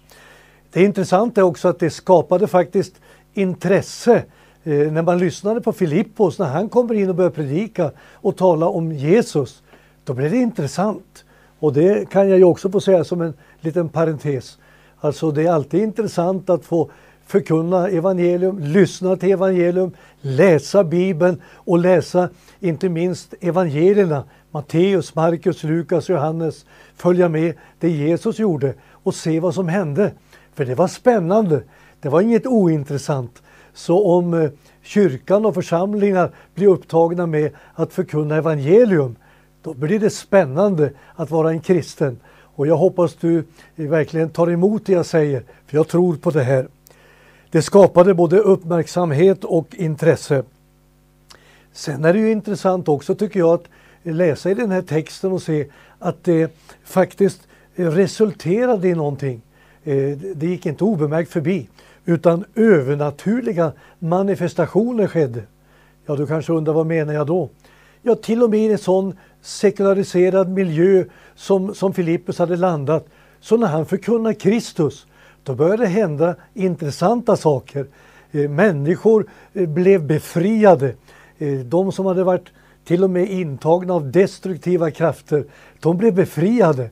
Det 0.72 0.84
intressanta 0.84 1.42
är 1.42 1.46
också 1.46 1.68
att 1.68 1.80
det 1.80 1.90
skapade 1.90 2.48
faktiskt 2.48 2.96
intresse 3.34 4.24
eh, 4.64 4.92
när 4.92 5.02
man 5.02 5.18
lyssnade 5.18 5.62
på 5.62 5.74
Filippos, 5.74 6.40
när 6.40 6.48
han 6.48 6.70
kommer 6.70 6.94
in 6.94 7.10
och 7.10 7.16
börjar 7.16 7.32
predika 7.32 7.92
och 8.14 8.38
tala 8.38 8.68
om 8.68 8.92
Jesus. 8.92 9.64
Då 10.04 10.14
blev 10.14 10.32
det 10.32 10.38
intressant. 10.38 11.26
Och 11.60 11.74
det 11.74 12.10
kan 12.10 12.30
jag 12.30 12.38
ju 12.38 12.44
också 12.44 12.72
få 12.72 12.82
säga 12.82 13.04
som 13.04 13.22
en 13.22 13.34
liten 13.62 13.90
parentes. 13.90 14.58
Alltså 15.00 15.32
det 15.32 15.44
är 15.44 15.52
alltid 15.52 15.84
intressant 15.84 16.50
att 16.50 16.66
få 16.66 16.92
förkunna 17.30 17.90
evangelium, 17.90 18.60
lyssna 18.60 19.16
till 19.16 19.32
evangelium, 19.32 19.92
läsa 20.22 20.84
Bibeln 20.84 21.42
och 21.54 21.80
läsa 21.80 22.30
inte 22.60 22.90
minst 22.90 23.34
evangelierna. 23.40 24.24
Matteus, 24.52 25.16
Markus, 25.16 25.64
Lukas, 25.64 26.10
Johannes. 26.10 26.66
Följa 26.96 27.30
med 27.30 27.54
det 27.80 27.90
Jesus 27.90 28.40
gjorde 28.40 28.74
och 28.92 29.16
se 29.16 29.40
vad 29.40 29.54
som 29.54 29.68
hände. 29.68 30.12
För 30.54 30.66
det 30.66 30.76
var 30.76 30.88
spännande. 30.88 31.64
Det 32.02 32.10
var 32.10 32.22
inget 32.22 32.46
ointressant. 32.46 33.42
Så 33.74 34.08
om 34.08 34.34
eh, 34.34 34.50
kyrkan 34.84 35.46
och 35.46 35.54
församlingar 35.54 36.32
blir 36.56 36.68
upptagna 36.68 37.26
med 37.26 37.52
att 37.74 37.94
förkunna 37.94 38.36
evangelium, 38.36 39.16
då 39.62 39.74
blir 39.74 40.00
det 40.00 40.10
spännande 40.10 40.92
att 41.16 41.32
vara 41.32 41.50
en 41.50 41.62
kristen. 41.62 42.20
Och 42.56 42.68
jag 42.68 42.78
hoppas 42.78 43.16
du 43.16 43.38
eh, 43.76 43.90
verkligen 43.90 44.30
tar 44.30 44.52
emot 44.52 44.86
det 44.86 44.94
jag 44.94 45.06
säger, 45.06 45.44
för 45.68 45.78
jag 45.78 45.88
tror 45.88 46.16
på 46.16 46.32
det 46.32 46.44
här. 46.44 46.68
Det 47.52 47.62
skapade 47.62 48.14
både 48.14 48.40
uppmärksamhet 48.40 49.44
och 49.44 49.76
intresse. 49.76 50.44
Sen 51.74 52.06
är 52.06 52.14
det 52.14 52.20
ju 52.20 52.32
intressant 52.32 52.88
också 52.88 53.16
tycker 53.16 53.40
jag 53.40 53.54
att 53.54 53.66
läsa 54.04 54.52
i 54.52 54.54
den 54.54 54.72
här 54.72 54.82
texten 54.82 55.32
och 55.32 55.42
se 55.42 55.68
att 56.00 56.24
det 56.24 56.58
faktiskt 56.84 57.42
resulterade 57.76 58.88
i 58.88 58.96
någonting. 58.96 59.42
Eh, 59.84 60.18
det 60.36 60.48
gick 60.48 60.66
inte 60.66 60.84
obemärkt 60.84 61.32
förbi 61.32 61.70
utan 62.06 62.46
övernaturliga 62.56 63.72
manifestationer 64.00 65.08
skedde. 65.08 65.44
Ja, 66.06 66.16
du 66.16 66.28
kanske 66.28 66.54
undrar 66.54 66.74
vad 66.74 66.86
menar 66.86 67.14
jag 67.14 67.28
då? 67.28 67.50
Ja, 68.02 68.16
till 68.16 68.44
och 68.44 68.50
med 68.50 68.60
i 68.60 68.72
en 68.72 68.78
sån 68.78 69.18
sekulariserad 69.42 70.50
miljö 70.50 71.04
som, 71.36 71.76
som 71.76 71.94
Filippus 71.94 72.40
hade 72.40 72.56
landat, 72.56 73.08
så 73.40 73.58
när 73.58 73.68
han 73.68 73.86
förkunnar 73.86 74.34
Kristus 74.34 75.06
då 75.44 75.56
började 75.56 75.84
det 75.84 75.90
hända 75.90 76.36
intressanta 76.54 77.36
saker. 77.36 77.88
Eh, 78.32 78.50
människor 78.50 79.30
eh, 79.54 79.70
blev 79.70 80.08
befriade. 80.08 80.94
Eh, 81.38 81.60
de 81.60 81.92
som 81.92 82.06
hade 82.06 82.24
varit 82.24 82.48
till 82.86 83.04
och 83.04 83.10
med 83.10 83.32
intagna 83.32 83.94
av 83.94 84.12
destruktiva 84.12 84.92
krafter, 84.92 85.46
de 85.80 85.98
blev 85.98 86.14
befriade. 86.14 86.90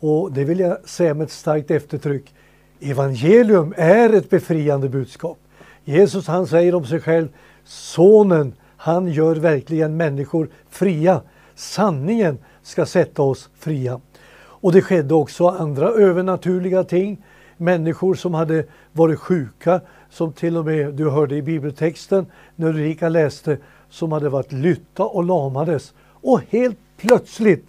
Och 0.00 0.32
det 0.32 0.44
vill 0.44 0.60
jag 0.60 0.88
säga 0.88 1.14
med 1.14 1.24
ett 1.24 1.30
starkt 1.30 1.70
eftertryck. 1.70 2.34
Evangelium 2.80 3.74
är 3.76 4.12
ett 4.12 4.30
befriande 4.30 4.88
budskap. 4.88 5.38
Jesus 5.84 6.26
han 6.26 6.46
säger 6.46 6.74
om 6.74 6.86
sig 6.86 7.00
själv, 7.00 7.28
Sonen, 7.64 8.52
han 8.76 9.08
gör 9.08 9.36
verkligen 9.36 9.96
människor 9.96 10.48
fria. 10.68 11.22
Sanningen 11.54 12.38
ska 12.62 12.86
sätta 12.86 13.22
oss 13.22 13.50
fria. 13.58 14.00
Och 14.36 14.72
det 14.72 14.82
skedde 14.82 15.14
också 15.14 15.48
andra 15.48 15.88
övernaturliga 15.88 16.84
ting 16.84 17.24
människor 17.60 18.14
som 18.14 18.34
hade 18.34 18.64
varit 18.92 19.18
sjuka, 19.18 19.80
som 20.10 20.32
till 20.32 20.56
och 20.56 20.64
med 20.64 20.94
du 20.94 21.10
hörde 21.10 21.36
i 21.36 21.42
bibeltexten 21.42 22.26
när 22.56 22.68
Ulrika 22.68 23.08
läste, 23.08 23.58
som 23.90 24.12
hade 24.12 24.28
varit 24.28 24.52
lytta 24.52 25.04
och 25.04 25.24
lamades. 25.24 25.94
Och 26.00 26.40
helt 26.48 26.78
plötsligt 26.96 27.66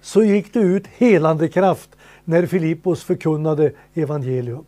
så 0.00 0.22
gick 0.22 0.54
det 0.54 0.60
ut 0.60 0.86
helande 0.86 1.48
kraft 1.48 1.90
när 2.24 2.46
Filippos 2.46 3.02
förkunnade 3.02 3.72
evangelium. 3.94 4.64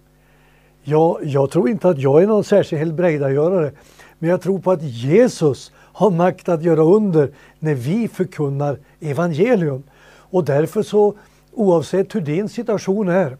Ja, 0.82 1.18
jag 1.22 1.50
tror 1.50 1.68
inte 1.68 1.88
att 1.88 1.98
jag 1.98 2.22
är 2.22 2.26
någon 2.26 2.44
särskild 2.44 2.78
helbrägdagörare, 2.78 3.72
men 4.18 4.30
jag 4.30 4.42
tror 4.42 4.58
på 4.58 4.72
att 4.72 4.82
Jesus 4.82 5.72
har 5.76 6.10
makt 6.10 6.48
att 6.48 6.62
göra 6.62 6.82
under 6.82 7.30
när 7.58 7.74
vi 7.74 8.08
förkunnar 8.08 8.78
evangelium. 9.00 9.82
Och 10.30 10.44
därför 10.44 10.82
så, 10.82 11.14
oavsett 11.52 12.14
hur 12.14 12.20
din 12.20 12.48
situation 12.48 13.08
är, 13.08 13.36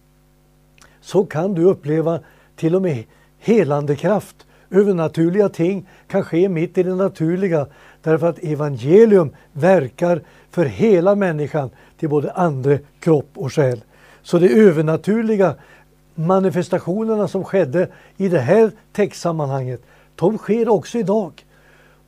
så 1.00 1.24
kan 1.24 1.54
du 1.54 1.64
uppleva 1.64 2.20
till 2.56 2.74
och 2.74 2.82
med 2.82 3.04
helande 3.38 3.96
kraft. 3.96 4.46
Övernaturliga 4.70 5.48
ting 5.48 5.88
kan 6.08 6.22
ske 6.22 6.48
mitt 6.48 6.78
i 6.78 6.82
det 6.82 6.94
naturliga 6.94 7.66
därför 8.02 8.28
att 8.28 8.44
evangelium 8.44 9.30
verkar 9.52 10.22
för 10.50 10.64
hela 10.64 11.14
människan 11.14 11.70
till 11.98 12.08
både 12.08 12.32
ande, 12.32 12.80
kropp 13.00 13.30
och 13.34 13.52
själ. 13.52 13.84
Så 14.22 14.38
de 14.38 14.48
övernaturliga 14.48 15.54
manifestationerna 16.14 17.28
som 17.28 17.44
skedde 17.44 17.88
i 18.16 18.28
det 18.28 18.38
här 18.38 18.70
textsammanhanget, 18.92 19.82
de 20.14 20.38
sker 20.38 20.68
också 20.68 20.98
idag. 20.98 21.44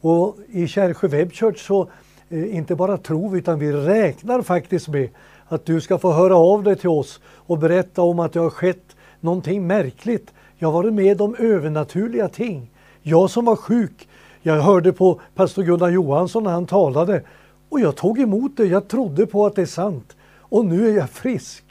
Och 0.00 0.36
i 0.48 0.66
Kärrsjö 0.66 1.08
Web 1.08 1.32
Church 1.32 1.66
så 1.66 1.88
eh, 2.28 2.56
inte 2.56 2.74
bara 2.74 2.96
tror 2.96 3.30
vi 3.30 3.38
utan 3.38 3.58
vi 3.58 3.72
räknar 3.72 4.42
faktiskt 4.42 4.88
med 4.88 5.08
att 5.48 5.66
du 5.66 5.80
ska 5.80 5.98
få 5.98 6.12
höra 6.12 6.36
av 6.36 6.62
dig 6.62 6.76
till 6.76 6.88
oss 6.88 7.20
och 7.24 7.58
berätta 7.58 8.02
om 8.02 8.20
att 8.20 8.32
det 8.32 8.40
har 8.40 8.50
skett 8.50 8.96
någonting 9.20 9.66
märkligt 9.66 10.32
Jag 10.56 10.68
har 10.68 10.72
varit 10.72 10.92
med 10.92 11.20
om 11.20 11.36
övernaturliga 11.38 12.28
ting. 12.28 12.70
Jag 13.02 13.30
som 13.30 13.44
var 13.44 13.56
sjuk, 13.56 14.08
jag 14.42 14.60
hörde 14.60 14.92
på 14.92 15.20
pastor 15.34 15.62
Gunnar 15.62 15.88
Johansson 15.88 16.44
när 16.44 16.50
han 16.50 16.66
talade 16.66 17.22
och 17.68 17.80
jag 17.80 17.96
tog 17.96 18.18
emot 18.20 18.56
det. 18.56 18.66
Jag 18.66 18.88
trodde 18.88 19.26
på 19.26 19.46
att 19.46 19.54
det 19.54 19.62
är 19.62 19.66
sant. 19.66 20.16
Och 20.38 20.64
nu 20.64 20.88
är 20.88 20.96
jag 20.96 21.10
frisk. 21.10 21.64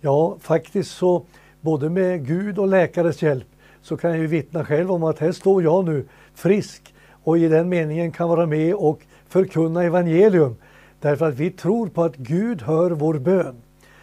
Ja, 0.00 0.36
faktiskt 0.40 0.90
så 0.90 1.24
både 1.60 1.90
med 1.90 2.26
Gud 2.26 2.58
och 2.58 2.68
läkares 2.68 3.22
hjälp 3.22 3.46
så 3.82 3.96
kan 3.96 4.10
jag 4.10 4.18
ju 4.18 4.26
vittna 4.26 4.64
själv 4.64 4.92
om 4.92 5.04
att 5.04 5.18
här 5.18 5.32
står 5.32 5.62
jag 5.62 5.84
nu 5.84 6.04
frisk 6.34 6.94
och 7.24 7.38
i 7.38 7.48
den 7.48 7.68
meningen 7.68 8.12
kan 8.12 8.28
vara 8.28 8.46
med 8.46 8.74
och 8.74 9.02
förkunna 9.28 9.82
evangelium. 9.82 10.56
Därför 11.00 11.28
att 11.28 11.34
vi 11.34 11.50
tror 11.50 11.88
på 11.88 12.02
att 12.04 12.16
Gud 12.16 12.62
hör 12.62 12.90
vår 12.90 13.14
bön. 13.14 13.54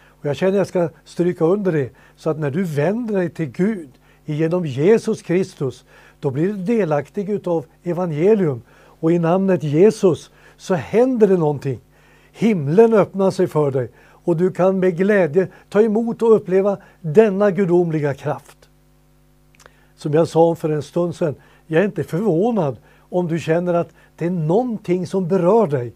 Och 0.06 0.26
jag 0.26 0.36
känner 0.36 0.52
att 0.52 0.56
jag 0.56 0.66
ska 0.66 0.88
stryka 1.04 1.44
under 1.44 1.72
det, 1.72 1.90
så 2.16 2.30
att 2.30 2.38
när 2.38 2.50
du 2.50 2.62
vänder 2.62 3.14
dig 3.14 3.30
till 3.30 3.50
Gud 3.50 3.88
genom 4.24 4.66
Jesus 4.66 5.22
Kristus, 5.22 5.84
då 6.20 6.30
blir 6.30 6.46
du 6.46 6.56
delaktig 6.56 7.30
utav 7.30 7.64
evangelium. 7.82 8.62
Och 9.00 9.12
i 9.12 9.18
namnet 9.18 9.62
Jesus 9.62 10.30
så 10.56 10.74
händer 10.74 11.28
det 11.28 11.36
någonting. 11.36 11.80
Himlen 12.32 12.94
öppnar 12.94 13.30
sig 13.30 13.46
för 13.46 13.70
dig 13.70 13.90
och 13.98 14.36
du 14.36 14.50
kan 14.50 14.78
med 14.78 14.96
glädje 14.96 15.48
ta 15.68 15.82
emot 15.82 16.22
och 16.22 16.36
uppleva 16.36 16.76
denna 17.00 17.50
gudomliga 17.50 18.14
kraft. 18.14 18.68
Som 19.96 20.12
jag 20.12 20.28
sa 20.28 20.54
för 20.54 20.70
en 20.70 20.82
stund 20.82 21.14
sedan, 21.14 21.34
jag 21.66 21.80
är 21.80 21.86
inte 21.86 22.04
förvånad 22.04 22.76
om 22.98 23.28
du 23.28 23.38
känner 23.38 23.74
att 23.74 23.88
det 24.16 24.26
är 24.26 24.30
någonting 24.30 25.06
som 25.06 25.28
berör 25.28 25.66
dig. 25.66 25.92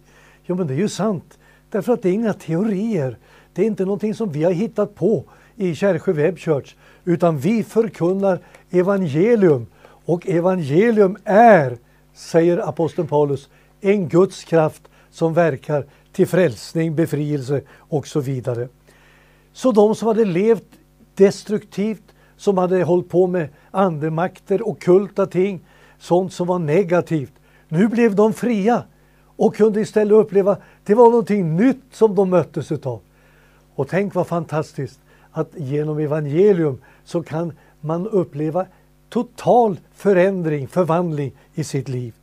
Jo 0.47 0.55
men 0.55 0.67
det 0.67 0.75
är 0.75 0.79
ju 0.79 0.89
sant, 0.89 1.39
därför 1.71 1.93
att 1.93 2.03
det 2.03 2.09
är 2.09 2.13
inga 2.13 2.33
teorier. 2.33 3.19
Det 3.53 3.63
är 3.63 3.67
inte 3.67 3.85
någonting 3.85 4.15
som 4.15 4.33
vi 4.33 4.45
har 4.45 4.53
hittat 4.53 4.95
på 4.95 5.25
i 5.57 5.75
Kärrsjö 5.75 6.13
Web 6.13 6.39
Church, 6.39 6.75
utan 7.05 7.39
vi 7.39 7.65
förkunnar 7.65 8.39
evangelium. 8.71 9.67
Och 10.05 10.29
evangelium 10.29 11.17
är, 11.25 11.79
säger 12.15 12.69
aposteln 12.69 13.09
Paulus, 13.09 13.49
en 13.81 14.09
Guds 14.09 14.45
kraft 14.45 14.83
som 15.11 15.35
verkar 15.35 15.87
till 16.13 16.27
frälsning, 16.27 16.95
befrielse 16.95 17.63
och 17.77 18.07
så 18.07 18.21
vidare. 18.21 18.69
Så 19.53 19.73
de 19.73 19.95
som 19.95 20.09
hade 20.09 20.25
levt 20.25 20.67
destruktivt, 21.15 22.15
som 22.37 22.59
hade 22.59 22.83
hållit 22.83 23.09
på 23.09 23.27
med 23.27 23.49
andemakter, 23.71 24.75
kulta 24.81 25.27
ting, 25.27 25.61
sånt 25.99 26.33
som 26.33 26.47
var 26.47 26.59
negativt. 26.59 27.33
Nu 27.69 27.89
blev 27.89 28.15
de 28.15 28.33
fria 28.33 28.85
och 29.41 29.57
kunde 29.57 29.81
istället 29.81 30.13
uppleva 30.13 30.53
att 30.53 30.61
det 30.85 30.95
var 30.95 31.11
någonting 31.11 31.57
nytt 31.57 31.83
som 31.93 32.15
de 32.15 32.31
möttes 32.31 32.73
utav. 32.73 33.01
Och 33.75 33.89
tänk 33.89 34.15
vad 34.15 34.27
fantastiskt 34.27 35.01
att 35.33 35.51
genom 35.57 35.99
evangelium 35.99 36.79
så 37.05 37.23
kan 37.23 37.53
man 37.81 38.07
uppleva 38.07 38.67
total 39.09 39.81
förändring, 39.95 40.69
förvandling 40.69 41.33
i 41.55 41.65
sitt 41.65 41.89
liv. 41.89 42.15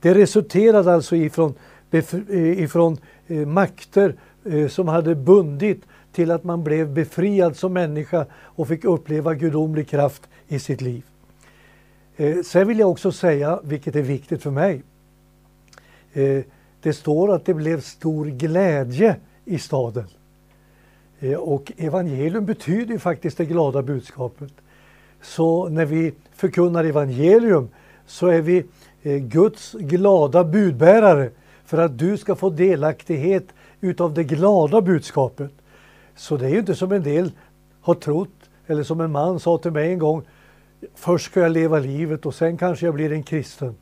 Det 0.00 0.14
resulterade 0.14 0.94
alltså 0.94 1.16
ifrån, 1.16 1.54
eh, 1.90 2.62
ifrån 2.62 2.98
eh, 3.26 3.46
makter 3.46 4.14
eh, 4.44 4.68
som 4.68 4.88
hade 4.88 5.14
bundit 5.14 5.82
till 6.12 6.30
att 6.30 6.44
man 6.44 6.64
blev 6.64 6.92
befriad 6.92 7.56
som 7.56 7.72
människa 7.72 8.26
och 8.34 8.68
fick 8.68 8.84
uppleva 8.84 9.34
gudomlig 9.34 9.88
kraft 9.88 10.22
i 10.48 10.58
sitt 10.58 10.80
liv. 10.80 11.02
Sen 12.44 12.68
vill 12.68 12.78
jag 12.78 12.90
också 12.90 13.12
säga, 13.12 13.60
vilket 13.64 13.96
är 13.96 14.02
viktigt 14.02 14.42
för 14.42 14.50
mig, 14.50 14.82
det 16.86 16.92
står 16.92 17.34
att 17.34 17.44
det 17.44 17.54
blev 17.54 17.80
stor 17.80 18.26
glädje 18.26 19.16
i 19.44 19.58
staden. 19.58 20.06
Eh, 21.20 21.34
och 21.34 21.72
evangelium 21.76 22.44
betyder 22.46 22.92
ju 22.92 22.98
faktiskt 22.98 23.38
det 23.38 23.44
glada 23.44 23.82
budskapet. 23.82 24.52
Så 25.22 25.68
när 25.68 25.84
vi 25.84 26.12
förkunnar 26.34 26.84
evangelium 26.84 27.68
så 28.06 28.26
är 28.26 28.40
vi 28.40 28.64
eh, 29.02 29.16
Guds 29.16 29.72
glada 29.72 30.44
budbärare 30.44 31.30
för 31.64 31.78
att 31.78 31.98
du 31.98 32.16
ska 32.16 32.34
få 32.34 32.50
delaktighet 32.50 33.46
utav 33.80 34.14
det 34.14 34.24
glada 34.24 34.80
budskapet. 34.80 35.52
Så 36.16 36.36
det 36.36 36.46
är 36.46 36.50
ju 36.50 36.58
inte 36.58 36.74
som 36.74 36.92
en 36.92 37.02
del 37.02 37.32
har 37.80 37.94
trott, 37.94 38.50
eller 38.66 38.82
som 38.82 39.00
en 39.00 39.12
man 39.12 39.40
sa 39.40 39.58
till 39.58 39.70
mig 39.70 39.92
en 39.92 39.98
gång, 39.98 40.22
först 40.94 41.26
ska 41.26 41.40
jag 41.40 41.52
leva 41.52 41.78
livet 41.78 42.26
och 42.26 42.34
sen 42.34 42.56
kanske 42.56 42.86
jag 42.86 42.94
blir 42.94 43.12
en 43.12 43.22
kristen. 43.22 43.74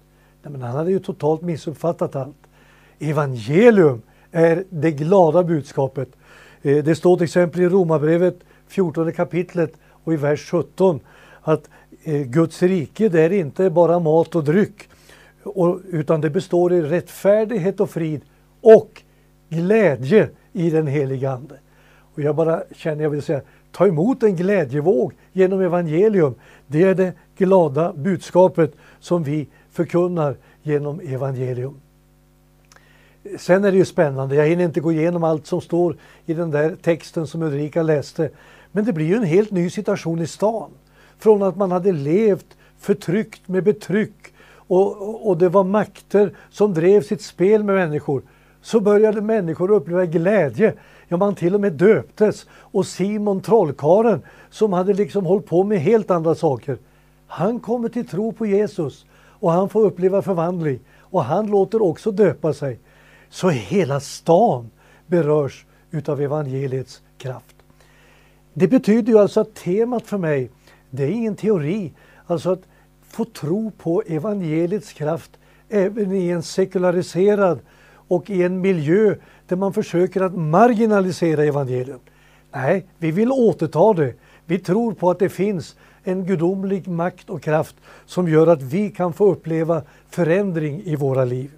Nej, 0.42 0.52
men 0.52 0.62
han 0.62 0.76
hade 0.76 0.90
ju 0.90 0.98
totalt 0.98 1.42
missuppfattat 1.42 2.16
allt. 2.16 2.37
Evangelium 2.98 4.02
är 4.30 4.64
det 4.70 4.90
glada 4.90 5.44
budskapet. 5.44 6.09
Eh, 6.62 6.85
det 6.85 6.94
står 6.94 7.16
till 7.16 7.24
exempel 7.24 7.61
i 7.61 7.68
Romarbrevet 7.68 8.38
14 8.68 9.12
kapitlet 9.12 9.72
och 10.04 10.12
i 10.12 10.16
vers 10.16 10.50
17 10.50 11.00
att 11.40 11.70
eh, 12.04 12.22
Guds 12.22 12.62
rike 12.62 13.09
det 13.09 13.20
är 13.20 13.33
inte 13.33 13.70
bara 13.70 13.98
mat 13.98 14.35
och 14.35 14.44
dryck 14.44 14.88
utan 15.90 16.20
det 16.20 16.30
består 16.30 16.72
i 16.72 16.83
rättfärdighet 16.83 17.80
och 17.80 17.90
frid 17.90 18.20
och 18.61 19.02
glädje 19.48 20.28
i 20.52 20.70
den 20.70 20.87
heliga 20.87 21.30
Ande. 21.30 21.54
Och 22.14 22.22
jag 22.22 22.37
bara 22.37 22.62
känner, 22.76 23.02
jag 23.02 23.11
vill 23.11 23.22
säga, 23.22 23.40
ta 23.72 23.87
emot 23.87 24.22
en 24.22 24.37
glädjevåg 24.37 25.12
genom 25.33 25.61
evangelium. 25.61 26.35
Det 26.66 26.83
är 26.83 26.94
det 26.94 27.12
glada 27.37 27.92
budskapet 27.92 28.72
som 29.00 29.22
vi 29.22 29.48
förkunnar 29.70 30.37
genom 30.62 31.00
evangelium. 31.00 31.80
Sen 33.38 33.64
är 33.64 33.72
det 33.72 33.78
ju 33.78 33.84
spännande, 33.84 34.34
jag 34.34 34.46
hinner 34.46 34.64
inte 34.64 34.80
gå 34.80 34.92
igenom 34.92 35.24
allt 35.24 35.46
som 35.46 35.60
står 35.60 35.96
i 36.26 36.34
den 36.34 36.50
där 36.50 36.76
texten 36.82 37.26
som 37.26 37.42
Ulrika 37.42 37.82
läste. 37.82 38.30
Men 38.72 38.84
det 38.84 38.92
blir 38.92 39.06
ju 39.06 39.14
en 39.14 39.24
helt 39.24 39.50
ny 39.50 39.70
situation 39.70 40.18
i 40.18 40.26
stan. 40.26 40.70
Från 41.18 41.42
att 41.42 41.56
man 41.56 41.72
hade 41.72 41.92
levt 41.92 42.46
förtryckt 42.78 43.48
med 43.48 43.64
betryck 43.64 44.34
och, 44.66 45.28
och 45.28 45.38
det 45.38 45.48
var 45.48 45.64
makter 45.64 46.34
som 46.50 46.74
drev 46.74 47.02
sitt 47.02 47.22
spel 47.22 47.64
med 47.64 47.74
människor. 47.74 48.22
Så 48.62 48.80
började 48.80 49.20
människor 49.20 49.70
uppleva 49.70 50.06
glädje. 50.06 50.74
Ja, 51.08 51.16
man 51.16 51.34
till 51.34 51.54
och 51.54 51.60
med 51.60 51.72
döptes. 51.72 52.46
Och 52.50 52.87
Simon 52.87 53.40
trollkaren 53.40 54.22
som 54.50 54.72
hade 54.72 54.94
liksom 54.94 55.26
hållit 55.26 55.46
på 55.46 55.64
med 55.64 55.80
helt 55.80 56.10
andra 56.10 56.34
saker. 56.34 56.78
Han 57.26 57.60
kommer 57.60 57.88
till 57.88 58.06
tro 58.06 58.32
på 58.32 58.46
Jesus 58.46 59.06
och 59.12 59.52
han 59.52 59.68
får 59.68 59.84
uppleva 59.84 60.22
förvandling. 60.22 60.80
Och 60.98 61.24
han 61.24 61.46
låter 61.46 61.82
också 61.82 62.10
döpa 62.10 62.52
sig. 62.52 62.78
Så 63.35 63.49
hela 63.49 64.01
stan 64.01 64.70
berörs 65.07 65.66
utav 65.90 66.20
evangeliets 66.20 67.03
kraft. 67.18 67.57
Det 68.53 68.68
betyder 68.68 69.12
ju 69.12 69.18
alltså 69.18 69.40
att 69.40 69.55
temat 69.55 70.07
för 70.07 70.18
mig, 70.18 70.51
det 70.90 71.05
är 71.05 71.09
ingen 71.09 71.37
teori. 71.37 71.92
Alltså 72.27 72.51
att 72.51 72.62
få 73.03 73.25
tro 73.25 73.70
på 73.70 74.03
evangeliets 74.07 74.92
kraft 74.92 75.31
även 75.68 76.12
i 76.12 76.29
en 76.29 76.42
sekulariserad 76.42 77.59
och 78.09 78.31
i 78.31 78.42
en 78.42 78.61
miljö 78.61 79.14
där 79.49 79.57
man 79.57 79.73
försöker 79.73 80.20
att 80.20 80.37
marginalisera 80.37 81.44
evangelium. 81.44 82.01
Nej, 82.53 82.87
vi 82.99 83.11
vill 83.11 83.33
återta 83.33 83.92
det. 83.92 84.14
Vi 84.47 84.59
tror 84.59 84.92
på 84.92 85.11
att 85.11 85.18
det 85.18 85.29
finns 85.29 85.77
en 86.05 86.27
gudomlig 86.27 86.88
makt 86.88 87.31
och 87.31 87.42
kraft 87.42 87.77
som 88.07 88.29
gör 88.29 88.47
att 88.47 88.62
vi 88.62 88.90
kan 88.90 89.12
få 89.12 89.33
uppleva 89.33 89.83
förändring 90.11 90.83
i 90.85 90.97
våra 90.97 91.25
liv. 91.25 91.51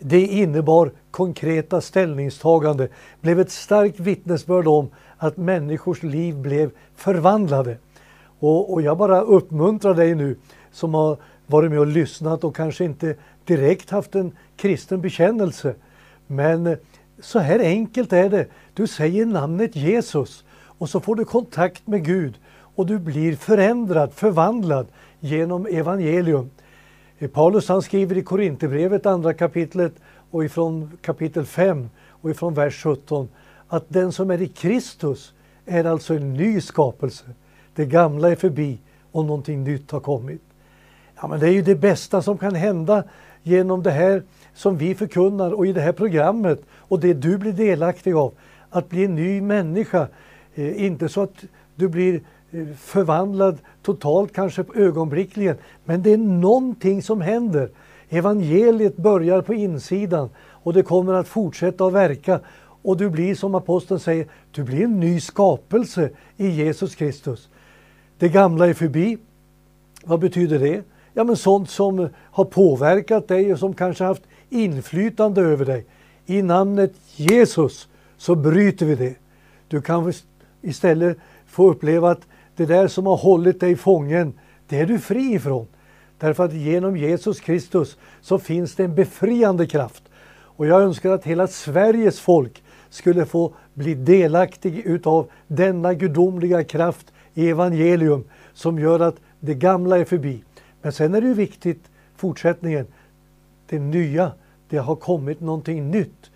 Det 0.00 0.26
innebar 0.26 0.90
konkreta 1.10 1.80
ställningstagande, 1.80 2.88
blev 3.20 3.40
ett 3.40 3.50
starkt 3.50 4.00
vittnesbörd 4.00 4.66
om 4.66 4.90
att 5.16 5.36
människors 5.36 6.02
liv 6.02 6.36
blev 6.36 6.70
förvandlade. 6.96 7.76
Och, 8.38 8.72
och 8.72 8.82
jag 8.82 8.98
bara 8.98 9.20
uppmuntrar 9.20 9.94
dig 9.94 10.14
nu 10.14 10.36
som 10.72 10.94
har 10.94 11.16
varit 11.46 11.70
med 11.70 11.80
och 11.80 11.86
lyssnat 11.86 12.44
och 12.44 12.56
kanske 12.56 12.84
inte 12.84 13.14
direkt 13.44 13.90
haft 13.90 14.14
en 14.14 14.32
kristen 14.56 15.00
bekännelse. 15.00 15.74
Men 16.26 16.66
eh, 16.66 16.78
så 17.20 17.38
här 17.38 17.58
enkelt 17.58 18.12
är 18.12 18.28
det. 18.28 18.46
Du 18.74 18.86
säger 18.86 19.26
namnet 19.26 19.76
Jesus 19.76 20.44
och 20.52 20.90
så 20.90 21.00
får 21.00 21.16
du 21.16 21.24
kontakt 21.24 21.86
med 21.86 22.04
Gud 22.04 22.34
och 22.74 22.86
du 22.86 22.98
blir 22.98 23.36
förändrad, 23.36 24.12
förvandlad 24.12 24.86
genom 25.20 25.66
evangelium. 25.66 26.50
Paulus 27.28 27.68
han 27.68 27.82
skriver 27.82 28.18
i 28.18 28.22
Korinthierbrevet 28.22 29.06
andra 29.06 29.34
kapitlet 29.34 29.92
och 30.30 30.44
ifrån 30.44 30.98
kapitel 31.02 31.46
5 31.46 31.88
och 32.08 32.30
ifrån 32.30 32.54
vers 32.54 32.82
17 32.82 33.28
att 33.68 33.84
den 33.88 34.12
som 34.12 34.30
är 34.30 34.42
i 34.42 34.48
Kristus 34.48 35.32
är 35.66 35.84
alltså 35.84 36.14
en 36.14 36.34
ny 36.34 36.60
skapelse. 36.60 37.24
Det 37.74 37.86
gamla 37.86 38.30
är 38.30 38.36
förbi 38.36 38.78
och 39.12 39.24
någonting 39.24 39.64
nytt 39.64 39.90
har 39.90 40.00
kommit. 40.00 40.42
Ja, 41.20 41.28
men 41.28 41.40
det 41.40 41.48
är 41.48 41.52
ju 41.52 41.62
det 41.62 41.74
bästa 41.74 42.22
som 42.22 42.38
kan 42.38 42.54
hända 42.54 43.04
genom 43.42 43.82
det 43.82 43.90
här 43.90 44.22
som 44.54 44.76
vi 44.76 44.94
förkunnar 44.94 45.52
och 45.52 45.66
i 45.66 45.72
det 45.72 45.80
här 45.80 45.92
programmet 45.92 46.62
och 46.72 47.00
det 47.00 47.14
du 47.14 47.38
blir 47.38 47.52
delaktig 47.52 48.14
av. 48.14 48.32
Att 48.70 48.88
bli 48.88 49.04
en 49.04 49.14
ny 49.14 49.40
människa. 49.40 50.08
Eh, 50.54 50.84
inte 50.84 51.08
så 51.08 51.22
att 51.22 51.44
du 51.74 51.88
blir 51.88 52.20
förvandlad 52.76 53.58
totalt 53.82 54.32
kanske 54.32 54.64
ögonblickligen. 54.74 55.56
Men 55.84 56.02
det 56.02 56.12
är 56.12 56.18
någonting 56.18 57.02
som 57.02 57.20
händer. 57.20 57.70
Evangeliet 58.08 58.96
börjar 58.96 59.42
på 59.42 59.54
insidan 59.54 60.30
och 60.38 60.72
det 60.72 60.82
kommer 60.82 61.12
att 61.14 61.28
fortsätta 61.28 61.84
att 61.86 61.92
verka. 61.92 62.40
Och 62.82 62.96
du 62.96 63.10
blir 63.10 63.34
som 63.34 63.54
aposteln 63.54 64.00
säger, 64.00 64.26
du 64.50 64.62
blir 64.62 64.84
en 64.84 65.00
ny 65.00 65.20
skapelse 65.20 66.10
i 66.36 66.48
Jesus 66.48 66.94
Kristus. 66.94 67.48
Det 68.18 68.28
gamla 68.28 68.66
är 68.66 68.74
förbi. 68.74 69.18
Vad 70.04 70.20
betyder 70.20 70.58
det? 70.58 70.82
Ja, 71.12 71.24
men 71.24 71.36
sånt 71.36 71.70
som 71.70 72.08
har 72.16 72.44
påverkat 72.44 73.28
dig 73.28 73.52
och 73.52 73.58
som 73.58 73.74
kanske 73.74 74.04
haft 74.04 74.22
inflytande 74.48 75.40
över 75.40 75.64
dig. 75.64 75.86
I 76.26 76.42
namnet 76.42 76.92
Jesus 77.16 77.88
så 78.16 78.34
bryter 78.34 78.86
vi 78.86 78.94
det. 78.94 79.14
Du 79.68 79.82
kan 79.82 80.12
istället 80.62 81.18
få 81.46 81.70
uppleva 81.70 82.10
att 82.10 82.26
det 82.56 82.66
där 82.66 82.88
som 82.88 83.06
har 83.06 83.16
hållit 83.16 83.60
dig 83.60 83.76
fången, 83.76 84.32
det 84.66 84.80
är 84.80 84.86
du 84.86 84.98
fri 84.98 85.34
ifrån. 85.34 85.66
Därför 86.18 86.44
att 86.44 86.52
genom 86.52 86.96
Jesus 86.96 87.40
Kristus 87.40 87.96
så 88.20 88.38
finns 88.38 88.74
det 88.74 88.84
en 88.84 88.94
befriande 88.94 89.66
kraft. 89.66 90.02
Och 90.32 90.66
jag 90.66 90.82
önskar 90.82 91.10
att 91.10 91.24
hela 91.24 91.46
Sveriges 91.46 92.20
folk 92.20 92.62
skulle 92.90 93.26
få 93.26 93.54
bli 93.74 93.94
delaktig 93.94 94.78
utav 94.78 95.30
denna 95.46 95.94
gudomliga 95.94 96.64
kraft 96.64 97.12
i 97.34 97.48
evangelium 97.48 98.24
som 98.52 98.78
gör 98.78 99.00
att 99.00 99.16
det 99.40 99.54
gamla 99.54 99.98
är 99.98 100.04
förbi. 100.04 100.44
Men 100.82 100.92
sen 100.92 101.14
är 101.14 101.20
det 101.20 101.26
ju 101.26 101.34
viktigt, 101.34 101.90
fortsättningen, 102.16 102.86
det 103.66 103.78
nya, 103.78 104.32
det 104.68 104.78
har 104.78 104.96
kommit 104.96 105.40
någonting 105.40 105.90
nytt. 105.90 106.30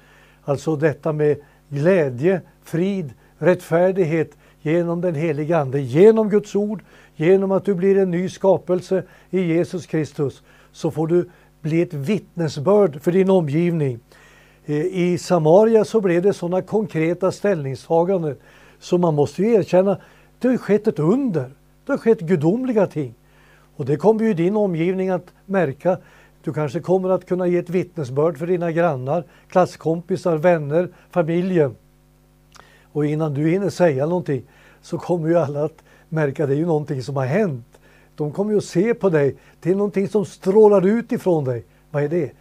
Alltså 0.45 0.77
detta 0.77 1.13
med 1.13 1.37
glädje, 1.69 2.41
frid, 2.63 3.13
rättfärdighet 3.39 4.31
genom 4.65 5.01
den 5.01 5.15
heliga 5.15 5.59
Ande, 5.59 5.81
genom 5.81 6.29
Guds 6.29 6.57
ord, 6.57 6.83
genom 7.17 7.53
att 7.53 7.65
du 7.65 7.75
blir 7.75 7.99
en 7.99 8.11
ny 8.11 8.29
skapelse 8.29 9.03
i 9.31 9.41
Jesus 9.41 9.87
Kristus, 9.87 10.43
så 10.73 10.91
får 10.91 11.07
du 11.07 11.31
bli 11.61 11.83
ett 11.83 11.95
vittnesbörd 11.95 13.03
för 13.03 13.13
din 13.13 13.31
omgivning. 13.31 13.99
Eh, 14.67 14.77
I 14.87 15.19
Samaria 15.19 15.85
så 15.85 16.01
blev 16.01 16.23
det 16.23 16.33
sådana 16.33 16.63
konkreta 16.63 17.33
ställningstaganden 17.33 18.37
så 18.79 18.99
man 18.99 19.15
måste 19.15 19.43
ju 19.43 19.55
erkänna, 19.55 19.99
det 20.39 20.49
har 20.49 20.57
skett 20.57 20.87
ett 20.87 20.99
under. 20.99 21.51
Det 21.87 21.93
har 21.93 21.99
skett 21.99 22.21
gudomliga 22.21 22.87
ting. 22.87 23.15
Och 23.77 23.85
det 23.85 23.97
kommer 23.97 24.25
ju 24.25 24.35
din 24.35 24.57
omgivning 24.57 25.11
att 25.11 25.33
märka. 25.47 25.99
Du 26.43 26.53
kanske 26.53 26.81
kommer 26.81 27.11
att 27.11 27.27
kunna 27.27 27.47
ge 27.47 27.59
ett 27.59 27.71
vittnesbörd 27.71 28.39
för 28.39 28.47
dina 28.47 28.73
grannar, 28.73 29.25
klasskompisar, 29.49 30.37
vänner, 30.37 30.89
familjen. 31.11 31.77
Och 32.93 33.07
innan 33.07 33.35
du 33.35 33.49
hinner 33.49 33.71
säga 33.71 34.07
någonting 34.07 34.43
så 34.85 34.99
kommer 34.99 35.29
ju 35.29 35.39
alla 35.39 35.65
att 35.65 35.83
märka 36.09 36.47
det 36.47 36.55
är 36.55 36.57
ju 36.57 36.67
någonting 36.67 37.03
som 37.03 37.17
har 37.17 37.27
hänt. 37.27 37.67
De 38.15 38.33
kommer 38.33 38.51
ju 38.53 38.59
att 38.59 38.65
se 38.65 38.95
på 38.95 39.11
dig. 39.11 39.37
Det 39.61 39.71
är 39.71 39.75
någonting 39.75 40.09
som 40.09 40.25
strålar 40.25 40.87
ut 40.87 41.13
ifrån 41.13 41.45
dig. 41.45 41.65
Vad 41.91 42.03
är 42.03 42.09
det? 42.09 42.33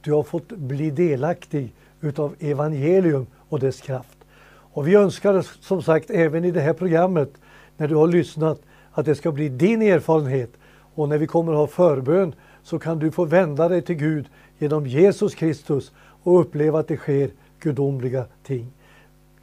Du 0.00 0.12
har 0.12 0.22
fått 0.22 0.48
bli 0.48 0.90
delaktig 0.90 1.72
utav 2.00 2.34
evangelium 2.38 3.26
och 3.48 3.60
dess 3.60 3.80
kraft. 3.80 4.18
Och 4.48 4.88
vi 4.88 4.94
önskar 4.94 5.46
som 5.60 5.82
sagt 5.82 6.10
även 6.10 6.44
i 6.44 6.50
det 6.50 6.60
här 6.60 6.72
programmet 6.72 7.32
när 7.76 7.88
du 7.88 7.94
har 7.94 8.06
lyssnat 8.06 8.60
att 8.92 9.06
det 9.06 9.14
ska 9.14 9.32
bli 9.32 9.48
din 9.48 9.82
erfarenhet 9.82 10.50
och 10.94 11.08
när 11.08 11.18
vi 11.18 11.26
kommer 11.26 11.52
att 11.52 11.58
ha 11.58 11.66
förbön 11.66 12.34
så 12.62 12.78
kan 12.78 12.98
du 12.98 13.10
få 13.10 13.24
vända 13.24 13.68
dig 13.68 13.82
till 13.82 13.96
Gud 13.96 14.26
genom 14.58 14.86
Jesus 14.86 15.34
Kristus 15.34 15.92
och 16.22 16.40
uppleva 16.40 16.78
att 16.78 16.88
det 16.88 16.96
sker 16.96 17.30
gudomliga 17.60 18.24
ting. 18.42 18.72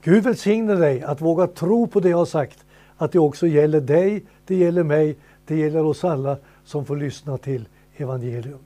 Gud 0.06 0.24
välsigne 0.24 0.76
dig 0.76 1.02
att 1.02 1.22
våga 1.22 1.48
tro 1.48 1.88
på 1.88 2.00
det 2.00 2.10
jag 2.10 2.18
har 2.18 2.26
sagt, 2.26 2.66
att 2.98 3.12
det 3.12 3.20
också 3.20 3.48
gäller 3.48 3.82
dig, 3.82 4.24
det 4.46 4.56
gäller 4.56 4.84
mig, 4.84 5.16
det 5.46 5.56
gäller 5.58 5.86
oss 5.86 6.04
alla 6.04 6.38
som 6.66 6.86
får 6.86 6.98
lyssna 6.98 7.38
till 7.38 7.68
evangelium. 7.98 8.60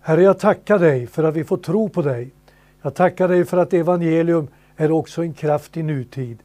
Herre, 0.00 0.22
jag 0.22 0.38
tackar 0.38 0.78
dig 0.78 1.06
för 1.06 1.24
att 1.24 1.34
vi 1.34 1.44
får 1.44 1.56
tro 1.56 1.88
på 1.88 2.02
dig. 2.02 2.30
Jag 2.82 2.94
tackar 2.94 3.28
dig 3.28 3.44
för 3.44 3.56
att 3.56 3.72
evangelium 3.72 4.48
är 4.76 4.90
också 4.90 5.22
en 5.22 5.32
kraft 5.32 5.76
i 5.76 5.82
nutid. 5.82 6.38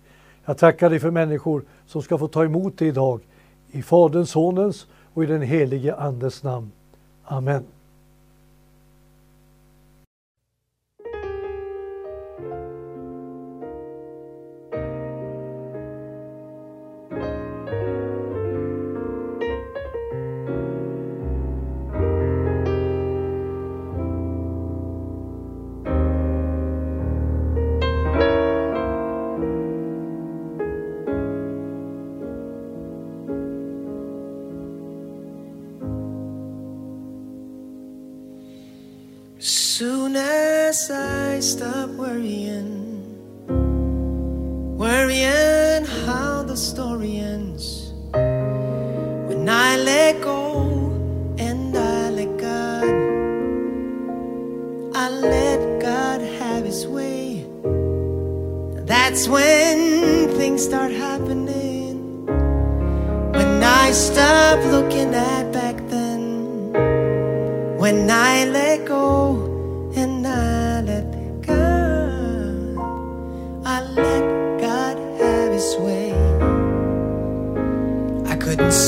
Jag 0.46 0.58
tackar 0.58 0.90
dig 0.90 1.00
för 1.00 1.12
människor 1.12 1.64
som 1.88 2.02
ska 2.02 2.18
få 2.18 2.28
ta 2.28 2.44
emot 2.46 2.78
det 2.78 2.86
idag. 2.86 3.22
I 3.72 3.82
Faderns, 3.82 4.30
Sonens 4.30 4.88
och 5.14 5.24
i 5.24 5.28
den 5.28 5.42
helige 5.42 5.96
Andes 5.96 6.44
namn. 6.44 6.72
Amen. 7.24 7.64
Soon 39.78 40.16
as 40.16 40.90
I 40.90 41.40
stop 41.40 41.90
worrying, 41.90 42.66
worrying 44.76 45.86
how 45.86 46.42
the 46.42 46.58
story 46.58 47.18
ends, 47.18 47.94
when 48.12 49.48
I 49.48 49.78
let 49.78 50.20
go 50.22 50.64
and 51.38 51.78
I 51.78 52.10
let 52.10 52.38
God, 52.40 52.86
I 54.96 55.10
let 55.10 55.80
God 55.80 56.22
have 56.40 56.66
His 56.66 56.88
way. 56.88 57.46
That's 58.92 59.28
when 59.28 60.28
things 60.40 60.64
start 60.64 60.92
happening. 60.92 62.26
When 63.38 63.62
I 63.62 63.92
stop 63.92 64.58
looking 64.74 65.14
at 65.14 65.52
back 65.52 65.76
then, 65.88 66.74
when 67.78 68.10
I 68.10 68.46
let 68.46 68.67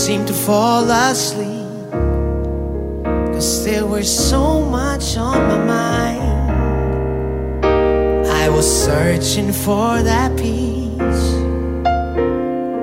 couldn't 0.09 0.27
seem 0.27 0.35
to 0.35 0.45
fall 0.45 0.89
asleep, 0.89 1.91
cause 3.31 3.63
there 3.63 3.85
was 3.85 4.09
so 4.09 4.59
much 4.61 5.15
on 5.17 5.37
my 5.47 5.57
mind. 5.65 6.51
I 8.27 8.49
was 8.49 8.65
searching 8.85 9.53
for 9.53 10.01
that 10.01 10.35
peace, 10.35 11.25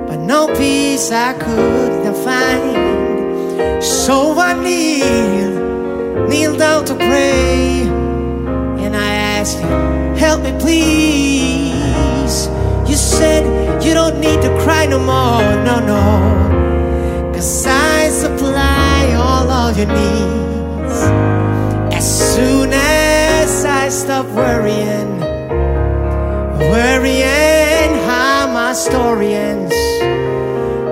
but 0.07 0.19
no 0.21 0.47
peace 0.55 1.11
I 1.11 1.33
could 1.33 2.05
not 2.05 2.15
find. 2.23 3.83
So 3.83 4.39
I 4.39 4.53
kneel, 4.53 6.27
kneel 6.29 6.55
down 6.55 6.85
to 6.85 6.95
pray. 6.95 7.81
And 8.85 8.95
I 8.95 9.11
asked 9.37 9.59
you, 9.59 9.67
help 10.15 10.43
me 10.43 10.53
please. 10.59 12.47
You 12.89 12.95
said 12.95 13.43
you 13.83 13.93
don't 13.93 14.17
need 14.21 14.41
to 14.43 14.49
cry 14.63 14.85
no 14.85 14.99
more, 14.99 15.43
no, 15.65 15.79
no. 15.85 16.46
Cause 17.37 17.67
I 17.67 18.09
supply 18.09 19.13
all 19.13 19.47
of 19.47 19.77
your 19.77 19.85
needs. 19.85 20.97
As 21.93 22.33
soon 22.33 22.71
as 22.73 23.63
I 23.63 23.89
stop 23.89 24.25
worrying, 24.29 25.19
worrying 26.73 27.91
how 28.09 28.49
my 28.51 28.73
story 28.73 29.35
ends. 29.35 29.75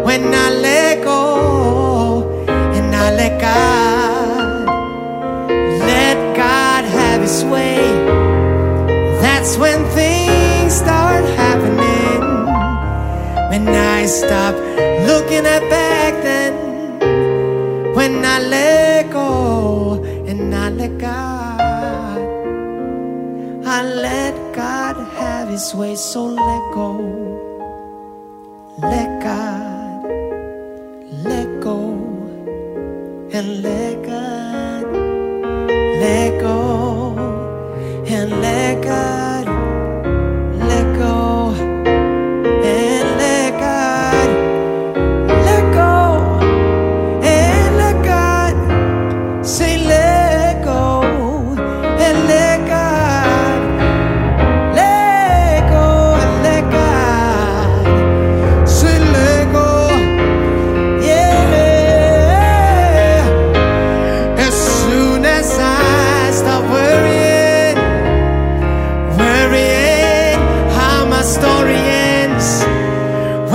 When 0.06 0.32
I 0.36 0.52
let 0.52 1.04
go 1.04 2.30
and 2.48 2.96
I 2.96 3.10
let 3.16 3.42
God, 3.42 4.68
let 5.80 6.38
God 6.38 6.86
have 6.86 7.22
His 7.22 7.44
way. 7.44 7.82
That's 9.20 9.58
when 9.58 9.84
things 9.96 10.76
start 10.76 11.26
happening. 11.42 12.22
When 13.50 13.68
I 13.68 14.06
stop 14.06 14.54
looking 15.08 15.46
at 15.46 15.65
let 18.50 19.12
go 19.12 20.04
and 20.28 20.54
I 20.56 20.70
let 20.70 20.98
God. 20.98 22.20
I 23.66 23.84
let 23.84 24.36
God 24.54 24.96
have 25.18 25.50
His 25.50 25.74
way, 25.74 25.96
so 25.96 26.26
let 26.26 26.64
go. 26.74 26.90
Let 28.82 29.24
God. 29.24 29.45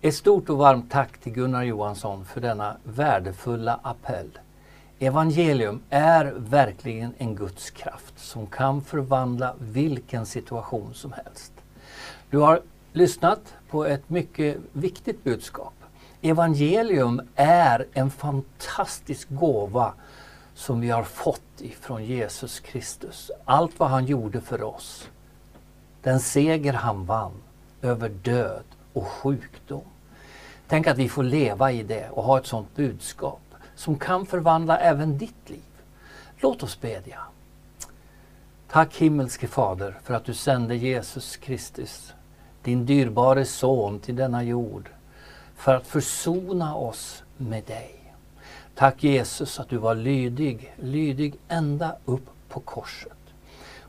Ett 0.00 0.14
stort 0.14 0.50
och 0.50 0.58
varmt 0.58 0.90
tack 0.90 1.18
till 1.18 1.32
Gunnar 1.32 1.62
Johansson 1.62 2.24
för 2.24 2.40
denna 2.40 2.76
värdefulla 2.84 3.80
appell. 3.82 4.38
Evangelium 4.98 5.80
är 5.90 6.34
verkligen 6.36 7.14
en 7.18 7.36
Guds 7.36 7.70
kraft 7.70 8.14
som 8.16 8.46
kan 8.46 8.82
förvandla 8.82 9.54
vilken 9.58 10.26
situation 10.26 10.94
som 10.94 11.12
helst. 11.12 11.52
Du 12.30 12.38
har 12.38 12.62
lyssnat 12.92 13.54
på 13.70 13.84
ett 13.84 14.10
mycket 14.10 14.56
viktigt 14.72 15.24
budskap. 15.24 15.74
Evangelium 16.22 17.20
är 17.34 17.86
en 17.92 18.10
fantastisk 18.10 19.28
gåva 19.30 19.92
som 20.54 20.80
vi 20.80 20.90
har 20.90 21.04
fått 21.04 21.60
ifrån 21.60 22.04
Jesus 22.04 22.60
Kristus. 22.60 23.30
Allt 23.44 23.78
vad 23.78 23.90
han 23.90 24.06
gjorde 24.06 24.40
för 24.40 24.62
oss. 24.62 25.08
Den 26.02 26.20
seger 26.20 26.72
han 26.72 27.06
vann 27.06 27.32
över 27.82 28.08
död 28.08 28.64
och 28.98 29.06
sjukdom. 29.06 29.84
Tänk 30.66 30.86
att 30.86 30.98
vi 30.98 31.08
får 31.08 31.22
leva 31.22 31.72
i 31.72 31.82
det 31.82 32.10
och 32.10 32.22
ha 32.22 32.38
ett 32.38 32.46
sådant 32.46 32.76
budskap 32.76 33.40
som 33.74 33.98
kan 33.98 34.26
förvandla 34.26 34.78
även 34.78 35.18
ditt 35.18 35.50
liv. 35.50 35.62
Låt 36.36 36.62
oss 36.62 36.80
bedja. 36.80 37.20
Tack 38.70 38.96
himmelske 38.96 39.48
Fader 39.48 39.98
för 40.02 40.14
att 40.14 40.24
du 40.24 40.34
sände 40.34 40.76
Jesus 40.76 41.36
Kristus, 41.36 42.12
din 42.62 42.86
dyrbare 42.86 43.44
son 43.44 44.00
till 44.00 44.16
denna 44.16 44.42
jord 44.42 44.90
för 45.56 45.74
att 45.74 45.86
försona 45.86 46.74
oss 46.74 47.22
med 47.36 47.64
dig. 47.64 48.14
Tack 48.74 49.04
Jesus 49.04 49.60
att 49.60 49.68
du 49.68 49.76
var 49.76 49.94
lydig, 49.94 50.74
lydig 50.76 51.34
ända 51.48 51.96
upp 52.04 52.30
på 52.48 52.60
korset. 52.60 53.12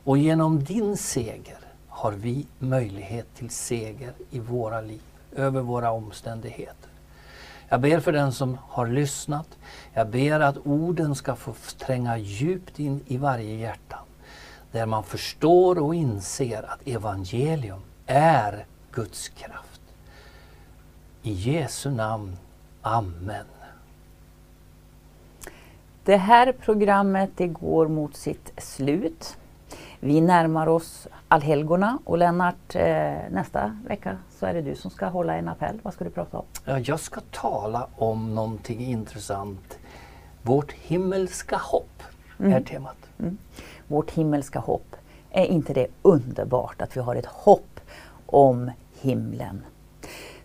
Och 0.03 0.17
genom 0.17 0.63
din 0.63 0.97
seger 0.97 1.68
har 1.99 2.11
vi 2.11 2.45
möjlighet 2.59 3.35
till 3.35 3.49
seger 3.49 4.13
i 4.29 4.39
våra 4.39 4.81
liv, 4.81 5.01
över 5.35 5.61
våra 5.61 5.91
omständigheter. 5.91 6.89
Jag 7.69 7.81
ber 7.81 7.99
för 7.99 8.11
den 8.11 8.31
som 8.31 8.57
har 8.61 8.87
lyssnat. 8.87 9.57
Jag 9.93 10.07
ber 10.07 10.39
att 10.39 10.57
orden 10.65 11.15
ska 11.15 11.35
få 11.35 11.53
tränga 11.77 12.17
djupt 12.17 12.79
in 12.79 13.01
i 13.07 13.17
varje 13.17 13.55
hjärta. 13.55 13.99
Där 14.71 14.85
man 14.85 15.03
förstår 15.03 15.79
och 15.79 15.95
inser 15.95 16.63
att 16.63 16.87
evangelium 16.87 17.81
är 18.05 18.65
Guds 18.91 19.29
kraft. 19.29 19.81
I 21.21 21.31
Jesu 21.31 21.91
namn. 21.91 22.37
Amen. 22.81 23.45
Det 26.03 26.17
här 26.17 26.51
programmet 26.51 27.29
det 27.35 27.47
går 27.47 27.87
mot 27.87 28.15
sitt 28.15 28.51
slut. 28.57 29.37
Vi 29.99 30.21
närmar 30.21 30.67
oss 30.67 31.07
allhelgona 31.29 31.99
och 32.05 32.17
Lennart, 32.17 32.75
eh, 32.75 33.13
nästa 33.31 33.77
vecka 33.87 34.17
så 34.39 34.45
är 34.45 34.53
det 34.53 34.61
du 34.61 34.75
som 34.75 34.91
ska 34.91 35.05
hålla 35.05 35.35
en 35.35 35.47
appell. 35.47 35.79
Vad 35.83 35.93
ska 35.93 36.03
du 36.03 36.09
prata 36.09 36.37
om? 36.37 36.45
Ja, 36.65 36.79
jag 36.79 36.99
ska 36.99 37.21
tala 37.31 37.87
om 37.95 38.35
någonting 38.35 38.79
intressant. 38.79 39.77
Vårt 40.41 40.71
himmelska 40.71 41.57
hopp 41.57 42.03
mm. 42.39 42.53
är 42.53 42.61
temat. 42.61 42.97
Mm. 43.19 43.37
Vårt 43.87 44.11
himmelska 44.11 44.59
hopp. 44.59 44.95
Är 45.31 45.45
inte 45.45 45.73
det 45.73 45.87
underbart 46.01 46.81
att 46.81 46.97
vi 46.97 47.01
har 47.01 47.15
ett 47.15 47.25
hopp 47.25 47.79
om 48.25 48.71
himlen? 49.01 49.61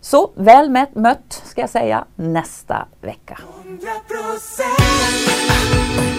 Så 0.00 0.30
väl 0.34 0.86
mött, 0.92 1.42
ska 1.44 1.60
jag 1.60 1.70
säga 1.70 2.04
nästa 2.16 2.86
vecka. 3.00 3.38
100%. 3.64 6.13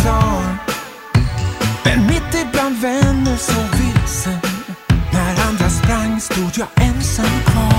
Stan. 0.00 0.58
Men 1.84 2.06
mitt 2.06 2.34
ibland 2.34 2.76
vänner 2.76 3.36
så 3.36 3.60
vilsen. 3.76 4.40
När 5.12 5.48
andra 5.48 5.68
sprang 5.70 6.20
stod 6.20 6.52
jag 6.58 6.68
ensam 6.86 7.40
kvar. 7.46 7.69